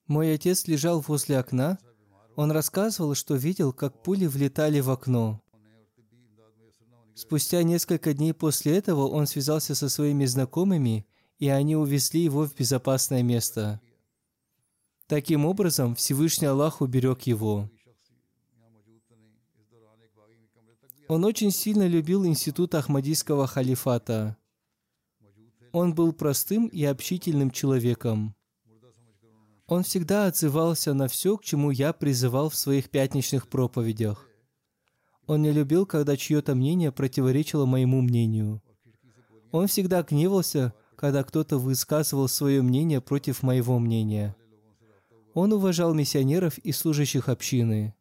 Мой 0.07 0.33
отец 0.33 0.67
лежал 0.67 1.05
возле 1.07 1.39
окна. 1.39 1.79
Он 2.37 2.51
рассказывал, 2.51 3.15
что 3.15 3.35
видел, 3.35 3.75
как 3.75 4.03
пули 4.03 4.25
влетали 4.25 4.81
в 4.81 4.89
окно. 4.89 5.43
Спустя 7.15 7.63
несколько 7.65 8.15
дней 8.15 8.33
после 8.33 8.79
этого 8.79 9.07
он 9.07 9.27
связался 9.27 9.75
со 9.75 9.91
своими 9.91 10.25
знакомыми, 10.25 11.07
и 11.39 11.49
они 11.49 11.77
увезли 11.77 12.23
его 12.23 12.47
в 12.47 12.55
безопасное 12.55 13.23
место. 13.23 13.79
Таким 15.07 15.45
образом, 15.45 15.95
Всевышний 15.95 16.47
Аллах 16.47 16.81
уберег 16.81 17.25
его. 17.25 17.69
Он 21.09 21.25
очень 21.25 21.51
сильно 21.51 21.87
любил 21.87 22.27
институт 22.27 22.75
Ахмадийского 22.75 23.47
халифата. 23.47 24.37
Он 25.73 25.95
был 25.95 26.13
простым 26.13 26.67
и 26.67 26.85
общительным 26.85 27.51
человеком. 27.51 28.35
Он 29.67 29.83
всегда 29.83 30.27
отзывался 30.27 30.93
на 30.93 31.09
все, 31.09 31.37
к 31.39 31.45
чему 31.45 31.71
я 31.71 31.93
призывал 31.93 32.51
в 32.51 32.55
своих 32.55 32.91
пятничных 32.91 33.49
проповедях. 33.49 34.29
Он 35.27 35.43
не 35.43 35.53
любил, 35.53 35.87
когда 35.87 36.17
чье-то 36.17 36.55
мнение 36.55 36.93
противоречило 36.93 37.67
моему 37.67 38.01
мнению. 38.01 38.63
Он 39.51 39.67
всегда 39.67 40.03
гневался, 40.03 40.75
когда 40.97 41.23
кто-то 41.23 41.59
высказывал 41.59 42.29
свое 42.29 42.61
мнение 42.61 43.01
против 43.01 43.43
моего 43.43 43.79
мнения. 43.79 44.37
Он 45.33 45.53
уважал 45.53 45.95
миссионеров 45.95 46.59
и 46.59 46.73
служащих 46.73 47.29
общины. 47.29 47.95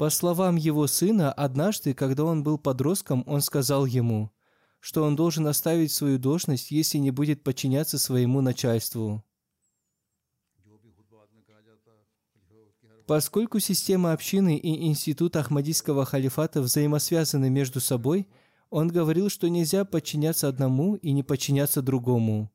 По 0.00 0.08
словам 0.08 0.56
его 0.56 0.86
сына, 0.86 1.30
однажды, 1.30 1.92
когда 1.92 2.24
он 2.24 2.42
был 2.42 2.56
подростком, 2.56 3.22
он 3.26 3.42
сказал 3.42 3.84
ему, 3.84 4.30
что 4.80 5.04
он 5.04 5.14
должен 5.14 5.46
оставить 5.46 5.92
свою 5.92 6.18
должность, 6.18 6.70
если 6.70 6.96
не 6.96 7.10
будет 7.10 7.44
подчиняться 7.44 7.98
своему 7.98 8.40
начальству. 8.40 9.22
Поскольку 13.06 13.58
система 13.58 14.14
общины 14.14 14.56
и 14.56 14.86
институт 14.86 15.36
Ахмадийского 15.36 16.06
халифата 16.06 16.62
взаимосвязаны 16.62 17.50
между 17.50 17.82
собой, 17.82 18.26
он 18.70 18.88
говорил, 18.88 19.28
что 19.28 19.50
нельзя 19.50 19.84
подчиняться 19.84 20.48
одному 20.48 20.94
и 20.94 21.12
не 21.12 21.22
подчиняться 21.22 21.82
другому. 21.82 22.50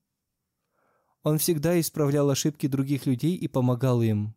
Он 1.22 1.38
всегда 1.38 1.80
исправлял 1.80 2.28
ошибки 2.32 2.66
других 2.66 3.06
людей 3.06 3.36
и 3.36 3.48
помогал 3.48 4.02
им. 4.02 4.34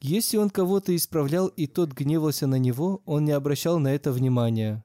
Если 0.00 0.36
он 0.36 0.50
кого-то 0.50 0.94
исправлял, 0.94 1.48
и 1.48 1.66
тот 1.66 1.92
гневался 1.92 2.46
на 2.46 2.58
него, 2.58 3.02
он 3.06 3.24
не 3.24 3.32
обращал 3.32 3.78
на 3.78 3.94
это 3.94 4.12
внимания. 4.12 4.84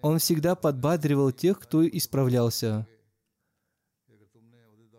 Он 0.00 0.18
всегда 0.18 0.54
подбадривал 0.54 1.30
тех, 1.30 1.60
кто 1.60 1.86
исправлялся. 1.86 2.86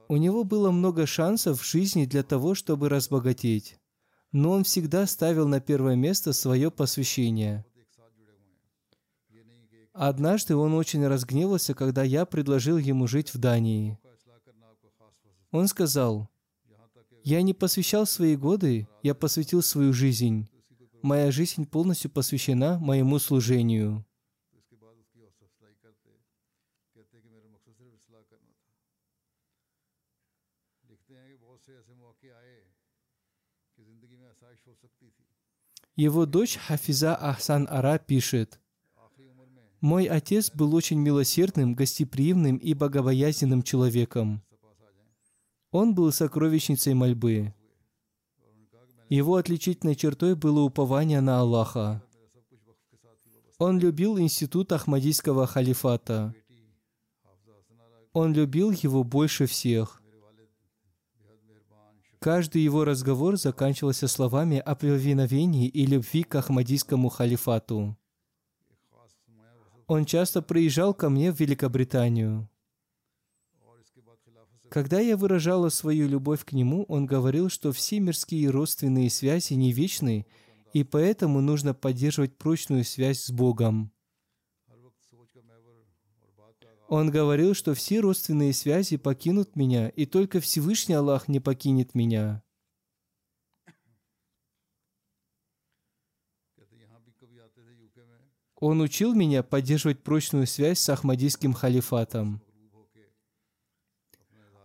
У 0.07 0.17
него 0.17 0.43
было 0.43 0.71
много 0.71 1.05
шансов 1.05 1.61
в 1.61 1.65
жизни 1.65 2.05
для 2.05 2.23
того, 2.23 2.55
чтобы 2.55 2.87
разбогатеть. 2.87 3.79
Но 4.31 4.51
он 4.51 4.63
всегда 4.63 5.05
ставил 5.07 5.47
на 5.47 5.59
первое 5.59 5.95
место 5.95 6.33
свое 6.33 6.71
посвящение. 6.71 7.65
Однажды 9.93 10.55
он 10.55 10.73
очень 10.73 11.05
разгневался, 11.05 11.73
когда 11.73 12.03
я 12.03 12.25
предложил 12.25 12.77
ему 12.77 13.07
жить 13.07 13.33
в 13.33 13.37
Дании. 13.37 13.99
Он 15.51 15.67
сказал, 15.67 16.29
«Я 17.23 17.41
не 17.41 17.53
посвящал 17.53 18.05
свои 18.05 18.35
годы, 18.35 18.87
я 19.01 19.15
посвятил 19.15 19.61
свою 19.61 19.93
жизнь. 19.93 20.49
Моя 21.01 21.31
жизнь 21.31 21.65
полностью 21.65 22.11
посвящена 22.11 22.79
моему 22.79 23.17
служению». 23.19 24.05
Его 35.95 36.25
дочь 36.25 36.57
Хафиза 36.57 37.15
Ахсан 37.15 37.67
Ара 37.69 37.99
пишет, 37.99 38.59
«Мой 39.79 40.05
отец 40.05 40.49
был 40.49 40.73
очень 40.73 40.99
милосердным, 40.99 41.75
гостеприимным 41.75 42.57
и 42.57 42.73
богобоязненным 42.73 43.61
человеком. 43.61 44.41
Он 45.73 45.95
был 45.95 46.11
сокровищницей 46.11 46.93
мольбы. 46.93 47.51
Его 49.09 49.37
отличительной 49.37 49.95
чертой 49.95 50.35
было 50.35 50.61
упование 50.61 51.19
на 51.19 51.39
Аллаха. 51.39 52.03
Он 53.57 53.79
любил 53.79 54.19
институт 54.19 54.71
Ахмадийского 54.71 55.47
халифата. 55.47 56.35
Он 58.13 58.33
любил 58.33 58.69
его 58.69 59.03
больше 59.03 59.47
всех. 59.47 59.99
Каждый 62.19 62.61
его 62.61 62.85
разговор 62.85 63.37
заканчивался 63.37 64.07
словами 64.07 64.59
о 64.59 64.75
повиновении 64.75 65.67
и 65.67 65.87
любви 65.87 66.21
к 66.21 66.35
Ахмадийскому 66.35 67.09
халифату. 67.09 67.97
Он 69.87 70.05
часто 70.05 70.43
приезжал 70.43 70.93
ко 70.93 71.09
мне 71.09 71.31
в 71.31 71.39
Великобританию. 71.39 72.47
Когда 74.73 74.99
я 74.99 75.17
выражала 75.17 75.69
свою 75.69 76.07
любовь 76.07 76.43
к 76.45 76.51
нему, 76.51 76.83
он 76.87 77.05
говорил, 77.05 77.47
что 77.47 77.71
все 77.71 77.99
мирские 77.99 78.49
родственные 78.49 79.11
связи 79.11 79.53
не 79.53 79.71
вечны, 79.71 80.25
и 80.73 80.83
поэтому 80.83 81.41
нужно 81.41 81.75
поддерживать 81.75 82.35
прочную 82.39 82.83
связь 82.83 83.19
с 83.19 83.29
Богом. 83.29 83.91
Он 86.87 87.11
говорил, 87.11 87.53
что 87.53 87.75
все 87.75 87.99
родственные 87.99 88.51
связи 88.53 88.97
покинут 88.97 89.55
меня, 89.55 89.89
и 89.89 90.07
только 90.07 90.39
Всевышний 90.39 90.95
Аллах 90.95 91.27
не 91.27 91.39
покинет 91.39 91.93
меня. 91.93 92.41
Он 98.55 98.81
учил 98.81 99.13
меня 99.13 99.43
поддерживать 99.43 100.01
прочную 100.01 100.47
связь 100.47 100.79
с 100.79 100.89
Ахмадийским 100.89 101.53
халифатом. 101.53 102.42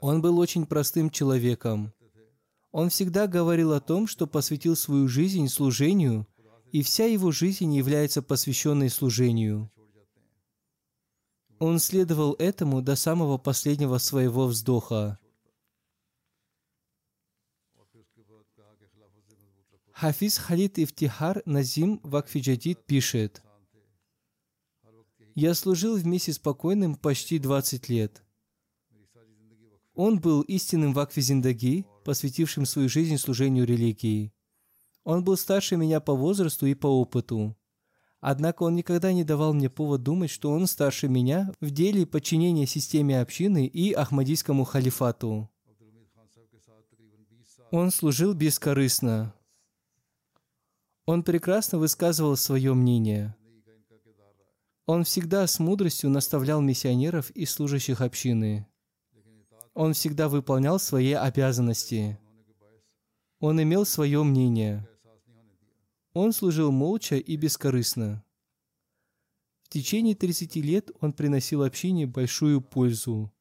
Он 0.01 0.23
был 0.23 0.39
очень 0.39 0.67
простым 0.67 1.11
человеком. 1.11 1.93
Он 2.71 2.91
всегда 2.91 3.27
говорил 3.27 3.73
о 3.73 3.81
том, 3.81 4.07
что 4.07 4.27
посвятил 4.27 4.77
свою 4.77 5.09
жизнь 5.09 5.49
служению, 5.49 6.27
и 6.71 6.83
вся 6.83 7.07
его 7.07 7.33
жизнь 7.33 7.75
является 7.75 8.23
посвященной 8.23 8.91
служению. 8.91 9.71
Он 11.59 11.79
следовал 11.79 12.35
этому 12.35 12.83
до 12.83 12.95
самого 12.95 13.39
последнего 13.39 13.99
своего 13.99 14.47
вздоха. 14.47 15.19
Хафиз 19.93 20.39
Халид 20.39 20.79
Ифтихар 20.79 21.43
Назим 21.45 21.99
Вакфиджадид 22.05 22.85
пишет, 22.87 23.43
«Я 25.35 25.55
служил 25.55 25.97
вместе 25.97 26.33
с 26.33 26.39
покойным 26.39 26.95
почти 26.95 27.41
20 27.41 27.89
лет. 27.89 28.23
Он 29.99 30.21
был 30.21 30.43
истинным 30.43 30.93
вакфи 30.93 31.85
посвятившим 32.05 32.67
свою 32.67 32.89
жизнь 32.89 33.17
служению 33.17 33.67
религии. 33.67 34.33
Он 35.03 35.25
был 35.25 35.37
старше 35.37 35.77
меня 35.77 35.99
по 35.99 36.15
возрасту 36.15 36.67
и 36.67 36.75
по 36.75 36.87
опыту. 36.87 37.57
Однако 38.21 38.63
он 38.63 38.77
никогда 38.77 39.13
не 39.13 39.25
давал 39.25 39.55
мне 39.55 39.69
повод 39.69 40.05
думать, 40.05 40.31
что 40.31 40.53
он 40.53 40.69
старше 40.69 41.09
меня 41.09 41.53
в 41.61 41.73
деле 41.73 42.07
подчинения 42.07 42.65
системе 42.65 43.21
общины 43.21 43.67
и 43.67 43.93
Ахмадийскому 43.93 44.63
халифату. 44.63 45.51
Он 47.73 47.91
служил 47.91 48.35
бескорыстно. 48.35 49.35
Он 51.07 51.25
прекрасно 51.25 51.81
высказывал 51.81 52.37
свое 52.37 52.73
мнение. 52.73 53.35
Он 54.87 55.03
всегда 55.03 55.45
с 55.49 55.59
мудростью 55.59 56.09
наставлял 56.09 56.61
миссионеров 56.61 57.31
и 57.31 57.45
служащих 57.47 58.01
общины. 58.01 58.69
Он 59.79 59.93
всегда 59.93 60.29
выполнял 60.29 60.81
свои 60.81 61.13
обязанности. 61.13 62.19
Он 63.39 63.63
имел 63.63 63.87
свое 63.87 64.25
мнение. 64.25 64.89
Он 66.15 66.33
служил 66.33 66.73
молча 66.73 67.15
и 67.15 67.37
бескорыстно. 67.37 68.25
В 69.63 69.69
течение 69.69 70.17
30 70.17 70.57
лет 70.57 70.91
он 71.01 71.13
приносил 71.13 71.63
общине 71.63 72.09
большую 72.09 72.61
пользу. 72.61 73.33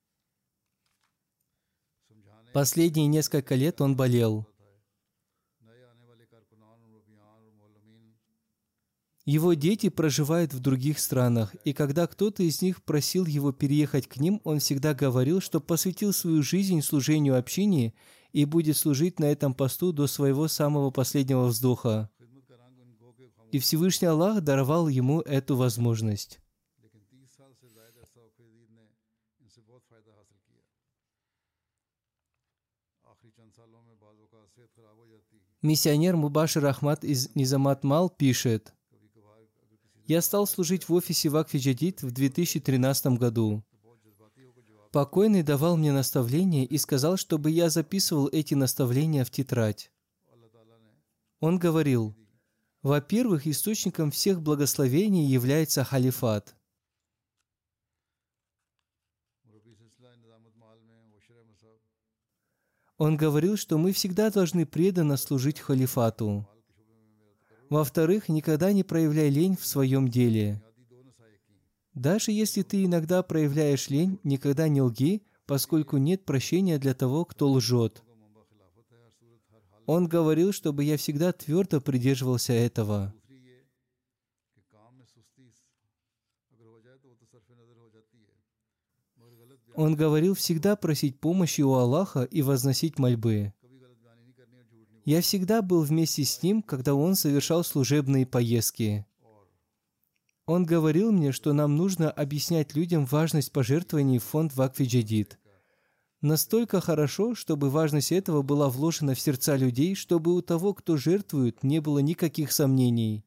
Последние 2.54 3.08
несколько 3.08 3.56
лет 3.56 3.82
он 3.82 3.96
болел. 3.96 4.48
Его 9.28 9.56
дети 9.56 9.90
проживают 9.90 10.54
в 10.54 10.62
других 10.62 11.00
странах, 11.00 11.54
и 11.66 11.74
когда 11.74 12.08
кто-то 12.08 12.44
из 12.44 12.62
них 12.62 12.82
просил 12.82 13.26
его 13.26 13.52
переехать 13.52 14.08
к 14.08 14.16
ним, 14.16 14.40
он 14.46 14.60
всегда 14.60 14.94
говорил, 14.94 15.42
что 15.42 15.60
посвятил 15.60 16.14
свою 16.14 16.42
жизнь 16.42 16.82
служению 16.82 17.38
общине 17.38 17.94
и 18.32 18.46
будет 18.46 18.78
служить 18.78 19.20
на 19.20 19.26
этом 19.26 19.54
посту 19.54 19.92
до 19.92 20.08
своего 20.08 20.48
самого 20.48 20.92
последнего 20.92 21.44
вздоха. 21.48 22.10
И 23.52 23.60
Всевышний 23.60 24.08
Аллах 24.08 24.40
даровал 24.40 24.88
ему 24.88 25.20
эту 25.20 25.58
возможность. 25.58 26.40
Миссионер 35.62 36.16
Мубашир 36.16 36.66
Ахмад 36.66 37.04
из 37.04 37.36
Низамат 37.36 37.84
Мал 37.84 38.10
пишет– 38.10 38.74
я 40.08 40.22
стал 40.22 40.48
служить 40.48 40.88
в 40.88 40.94
офисе 40.94 41.28
Вакфи 41.28 41.58
Джадид 41.58 42.02
в 42.02 42.12
2013 42.12 43.18
году. 43.18 43.62
Покойный 44.94 45.44
давал 45.44 45.76
мне 45.76 45.92
наставления 45.92 46.64
и 46.64 46.78
сказал, 46.78 47.18
чтобы 47.18 47.52
я 47.52 47.70
записывал 47.70 48.30
эти 48.32 48.54
наставления 48.54 49.26
в 49.26 49.32
тетрадь. 49.32 49.92
Он 51.42 51.60
говорил, 51.60 52.16
во-первых, 52.84 53.48
источником 53.48 54.12
всех 54.12 54.42
благословений 54.42 55.26
является 55.26 55.84
халифат. 55.84 56.56
Он 62.98 63.18
говорил, 63.18 63.58
что 63.58 63.78
мы 63.78 63.92
всегда 63.92 64.32
должны 64.32 64.66
преданно 64.66 65.18
служить 65.18 65.60
халифату. 65.60 66.48
Во-вторых, 67.70 68.30
никогда 68.30 68.72
не 68.72 68.84
проявляй 68.84 69.30
лень 69.30 69.58
в 69.58 69.66
своем 69.66 70.08
деле. 70.08 70.62
Даже 71.94 72.32
если 72.32 72.62
ты 72.62 72.86
иногда 72.86 73.24
проявляешь 73.24 73.90
лень, 73.90 74.20
никогда 74.24 74.68
не 74.68 74.82
лги, 74.82 75.24
поскольку 75.46 75.98
нет 75.98 76.26
прощения 76.26 76.78
для 76.78 76.94
того, 76.94 77.26
кто 77.26 77.50
лжет. 77.50 78.04
Он 79.86 80.08
говорил, 80.08 80.52
чтобы 80.52 80.84
я 80.84 80.98
всегда 80.98 81.32
твердо 81.32 81.82
придерживался 81.82 82.54
этого. 82.54 83.14
Он 89.76 89.96
говорил 89.96 90.34
всегда 90.34 90.76
просить 90.76 91.20
помощи 91.20 91.62
у 91.62 91.74
Аллаха 91.74 92.24
и 92.24 92.42
возносить 92.42 92.98
мольбы. 92.98 93.54
Я 95.08 95.22
всегда 95.22 95.62
был 95.62 95.84
вместе 95.84 96.26
с 96.26 96.44
ним, 96.44 96.62
когда 96.62 96.94
он 96.94 97.16
совершал 97.16 97.64
служебные 97.64 98.26
поездки. 98.26 99.06
Он 100.46 100.66
говорил 100.66 101.14
мне, 101.14 101.32
что 101.32 101.54
нам 101.54 101.78
нужно 101.78 102.12
объяснять 102.12 102.76
людям 102.76 103.06
важность 103.06 103.54
пожертвований 103.54 104.18
в 104.18 104.26
фонд 104.26 104.54
Вакфиджадид. 104.54 105.40
Настолько 106.20 106.82
хорошо, 106.82 107.36
чтобы 107.36 107.70
важность 107.70 108.12
этого 108.12 108.42
была 108.42 108.68
вложена 108.68 109.14
в 109.14 109.20
сердца 109.22 109.56
людей, 109.56 109.96
чтобы 109.96 110.36
у 110.36 110.42
того, 110.42 110.74
кто 110.74 110.98
жертвует, 110.98 111.64
не 111.64 111.80
было 111.80 112.00
никаких 112.00 112.52
сомнений. 112.52 113.24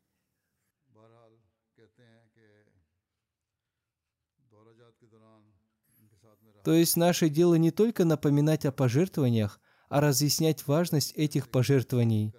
То 6.63 6.75
есть 6.75 6.99
наше 6.99 7.31
дело 7.31 7.55
не 7.55 7.71
только 7.71 8.05
напоминать 8.05 8.67
о 8.67 8.71
пожертвованиях, 8.71 9.59
а 9.91 10.01
разъяснять 10.01 10.67
важность 10.69 11.13
этих 11.17 11.51
пожертвований, 11.51 12.33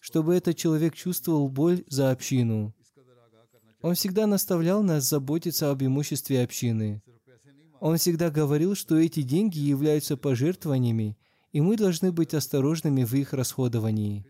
чтобы 0.00 0.34
этот 0.34 0.56
человек 0.56 0.94
чувствовал 0.94 1.48
боль 1.48 1.84
за 1.86 2.10
общину. 2.10 2.74
Он 3.82 3.94
всегда 3.94 4.26
наставлял 4.26 4.82
нас 4.82 5.04
заботиться 5.04 5.70
об 5.70 5.82
имуществе 5.82 6.42
общины. 6.42 7.02
Он 7.78 7.98
всегда 7.98 8.30
говорил, 8.30 8.74
что 8.74 8.96
эти 8.96 9.22
деньги 9.22 9.58
являются 9.58 10.16
пожертвованиями, 10.16 11.16
и 11.52 11.60
мы 11.60 11.76
должны 11.76 12.10
быть 12.10 12.34
осторожными 12.34 13.04
в 13.04 13.12
их 13.14 13.34
расходовании. 13.34 14.26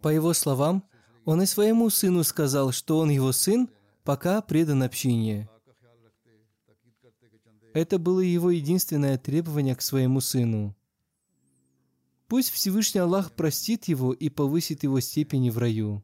По 0.00 0.08
его 0.08 0.32
словам, 0.32 0.84
он 1.24 1.42
и 1.42 1.46
своему 1.46 1.90
сыну 1.90 2.22
сказал, 2.22 2.72
что 2.72 2.98
он 2.98 3.10
его 3.10 3.32
сын, 3.32 3.68
пока 4.10 4.42
предан 4.42 4.82
общине. 4.82 5.48
Это 7.72 7.96
было 7.96 8.18
его 8.18 8.50
единственное 8.50 9.16
требование 9.18 9.76
к 9.76 9.82
своему 9.82 10.20
сыну. 10.20 10.74
Пусть 12.26 12.50
Всевышний 12.50 13.00
Аллах 13.00 13.30
простит 13.30 13.84
его 13.84 14.12
и 14.12 14.28
повысит 14.28 14.82
его 14.82 14.98
степени 14.98 15.48
в 15.48 15.58
раю. 15.58 16.02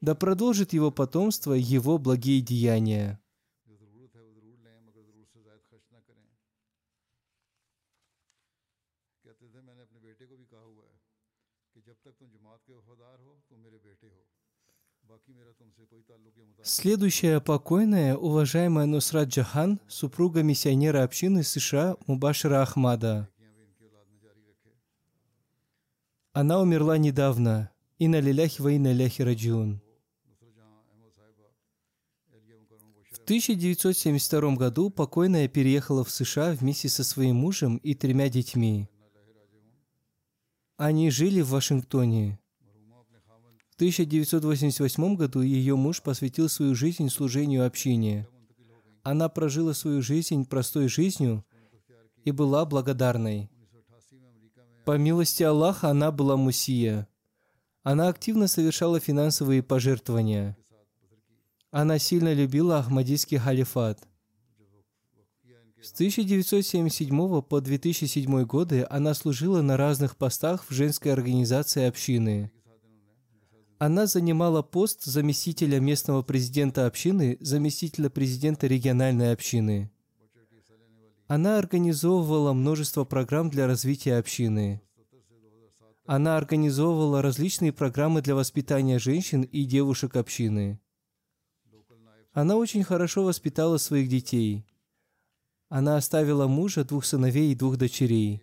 Да 0.00 0.14
продолжит 0.14 0.72
его 0.72 0.90
потомство 0.90 1.52
его 1.52 1.98
благие 1.98 2.40
деяния. 2.40 3.20
Следующая 16.66 17.40
покойная, 17.42 18.16
уважаемая 18.16 18.86
Нусрат 18.86 19.28
Джахан, 19.28 19.80
супруга 19.86 20.42
миссионера 20.42 21.02
общины 21.02 21.42
США 21.42 21.98
Мубашира 22.06 22.62
Ахмада. 22.62 23.28
Она 26.32 26.62
умерла 26.62 26.96
недавно. 26.96 27.70
И 27.98 28.08
на 28.08 28.18
лиляхи 28.18 28.62
ва 28.62 28.72
и 28.72 28.78
на 28.78 28.94
ляхи 28.94 29.20
раджиун. 29.20 29.82
В 33.12 33.18
1972 33.24 34.56
году 34.56 34.88
покойная 34.88 35.48
переехала 35.48 36.02
в 36.02 36.10
США 36.10 36.52
вместе 36.52 36.88
со 36.88 37.04
своим 37.04 37.36
мужем 37.36 37.76
и 37.76 37.94
тремя 37.94 38.30
детьми. 38.30 38.88
Они 40.78 41.10
жили 41.10 41.42
в 41.42 41.50
Вашингтоне. 41.50 42.38
В 43.74 43.76
1988 43.76 45.16
году 45.16 45.42
ее 45.42 45.74
муж 45.74 46.00
посвятил 46.00 46.48
свою 46.48 46.76
жизнь 46.76 47.08
служению 47.08 47.66
общине. 47.66 48.28
Она 49.02 49.28
прожила 49.28 49.74
свою 49.74 50.00
жизнь 50.00 50.46
простой 50.46 50.88
жизнью 50.88 51.44
и 52.24 52.30
была 52.30 52.64
благодарной. 52.64 53.50
По 54.84 54.96
милости 54.96 55.42
Аллаха 55.42 55.88
она 55.88 56.12
была 56.12 56.36
мусия. 56.36 57.08
Она 57.82 58.08
активно 58.08 58.46
совершала 58.46 59.00
финансовые 59.00 59.62
пожертвования. 59.62 60.56
Она 61.72 61.98
сильно 61.98 62.32
любила 62.32 62.78
Ахмадийский 62.78 63.38
халифат– 63.38 64.06
с 65.84 65.92
1977 65.92 67.42
по 67.42 67.60
2007 67.60 68.44
годы 68.44 68.86
она 68.88 69.12
служила 69.12 69.60
на 69.60 69.76
разных 69.76 70.16
постах 70.16 70.64
в 70.66 70.72
женской 70.72 71.12
организации 71.12 71.84
общины. 71.84 72.50
Она 73.86 74.06
занимала 74.06 74.62
пост 74.62 75.04
заместителя 75.04 75.78
местного 75.78 76.22
президента 76.22 76.86
общины, 76.86 77.36
заместителя 77.40 78.08
президента 78.08 78.66
региональной 78.66 79.30
общины. 79.30 79.92
Она 81.26 81.58
организовывала 81.58 82.54
множество 82.54 83.04
программ 83.04 83.50
для 83.50 83.66
развития 83.66 84.16
общины. 84.16 84.80
Она 86.06 86.38
организовывала 86.38 87.20
различные 87.20 87.74
программы 87.74 88.22
для 88.22 88.34
воспитания 88.34 88.98
женщин 88.98 89.42
и 89.42 89.66
девушек 89.66 90.16
общины. 90.16 90.80
Она 92.32 92.56
очень 92.56 92.84
хорошо 92.84 93.22
воспитала 93.22 93.76
своих 93.76 94.08
детей. 94.08 94.64
Она 95.68 95.98
оставила 95.98 96.46
мужа, 96.46 96.84
двух 96.84 97.04
сыновей 97.04 97.52
и 97.52 97.54
двух 97.54 97.76
дочерей. 97.76 98.42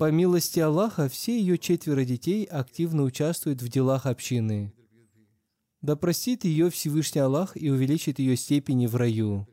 По 0.00 0.10
милости 0.10 0.58
Аллаха, 0.58 1.10
все 1.10 1.38
ее 1.38 1.58
четверо 1.58 2.06
детей 2.06 2.46
активно 2.46 3.02
участвуют 3.02 3.60
в 3.60 3.68
делах 3.68 4.06
общины. 4.06 4.72
Да 5.82 5.94
простит 5.94 6.44
ее 6.44 6.70
Всевышний 6.70 7.20
Аллах 7.20 7.54
и 7.54 7.68
увеличит 7.68 8.18
ее 8.18 8.34
степени 8.34 8.86
в 8.86 8.96
раю. 8.96 9.46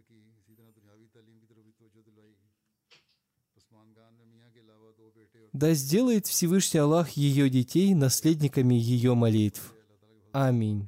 Да 5.51 5.73
сделает 5.73 6.27
Всевышний 6.27 6.79
Аллах 6.79 7.09
ее 7.09 7.49
детей 7.49 7.93
наследниками 7.93 8.75
ее 8.75 9.15
молитв. 9.15 9.73
Аминь. 10.31 10.87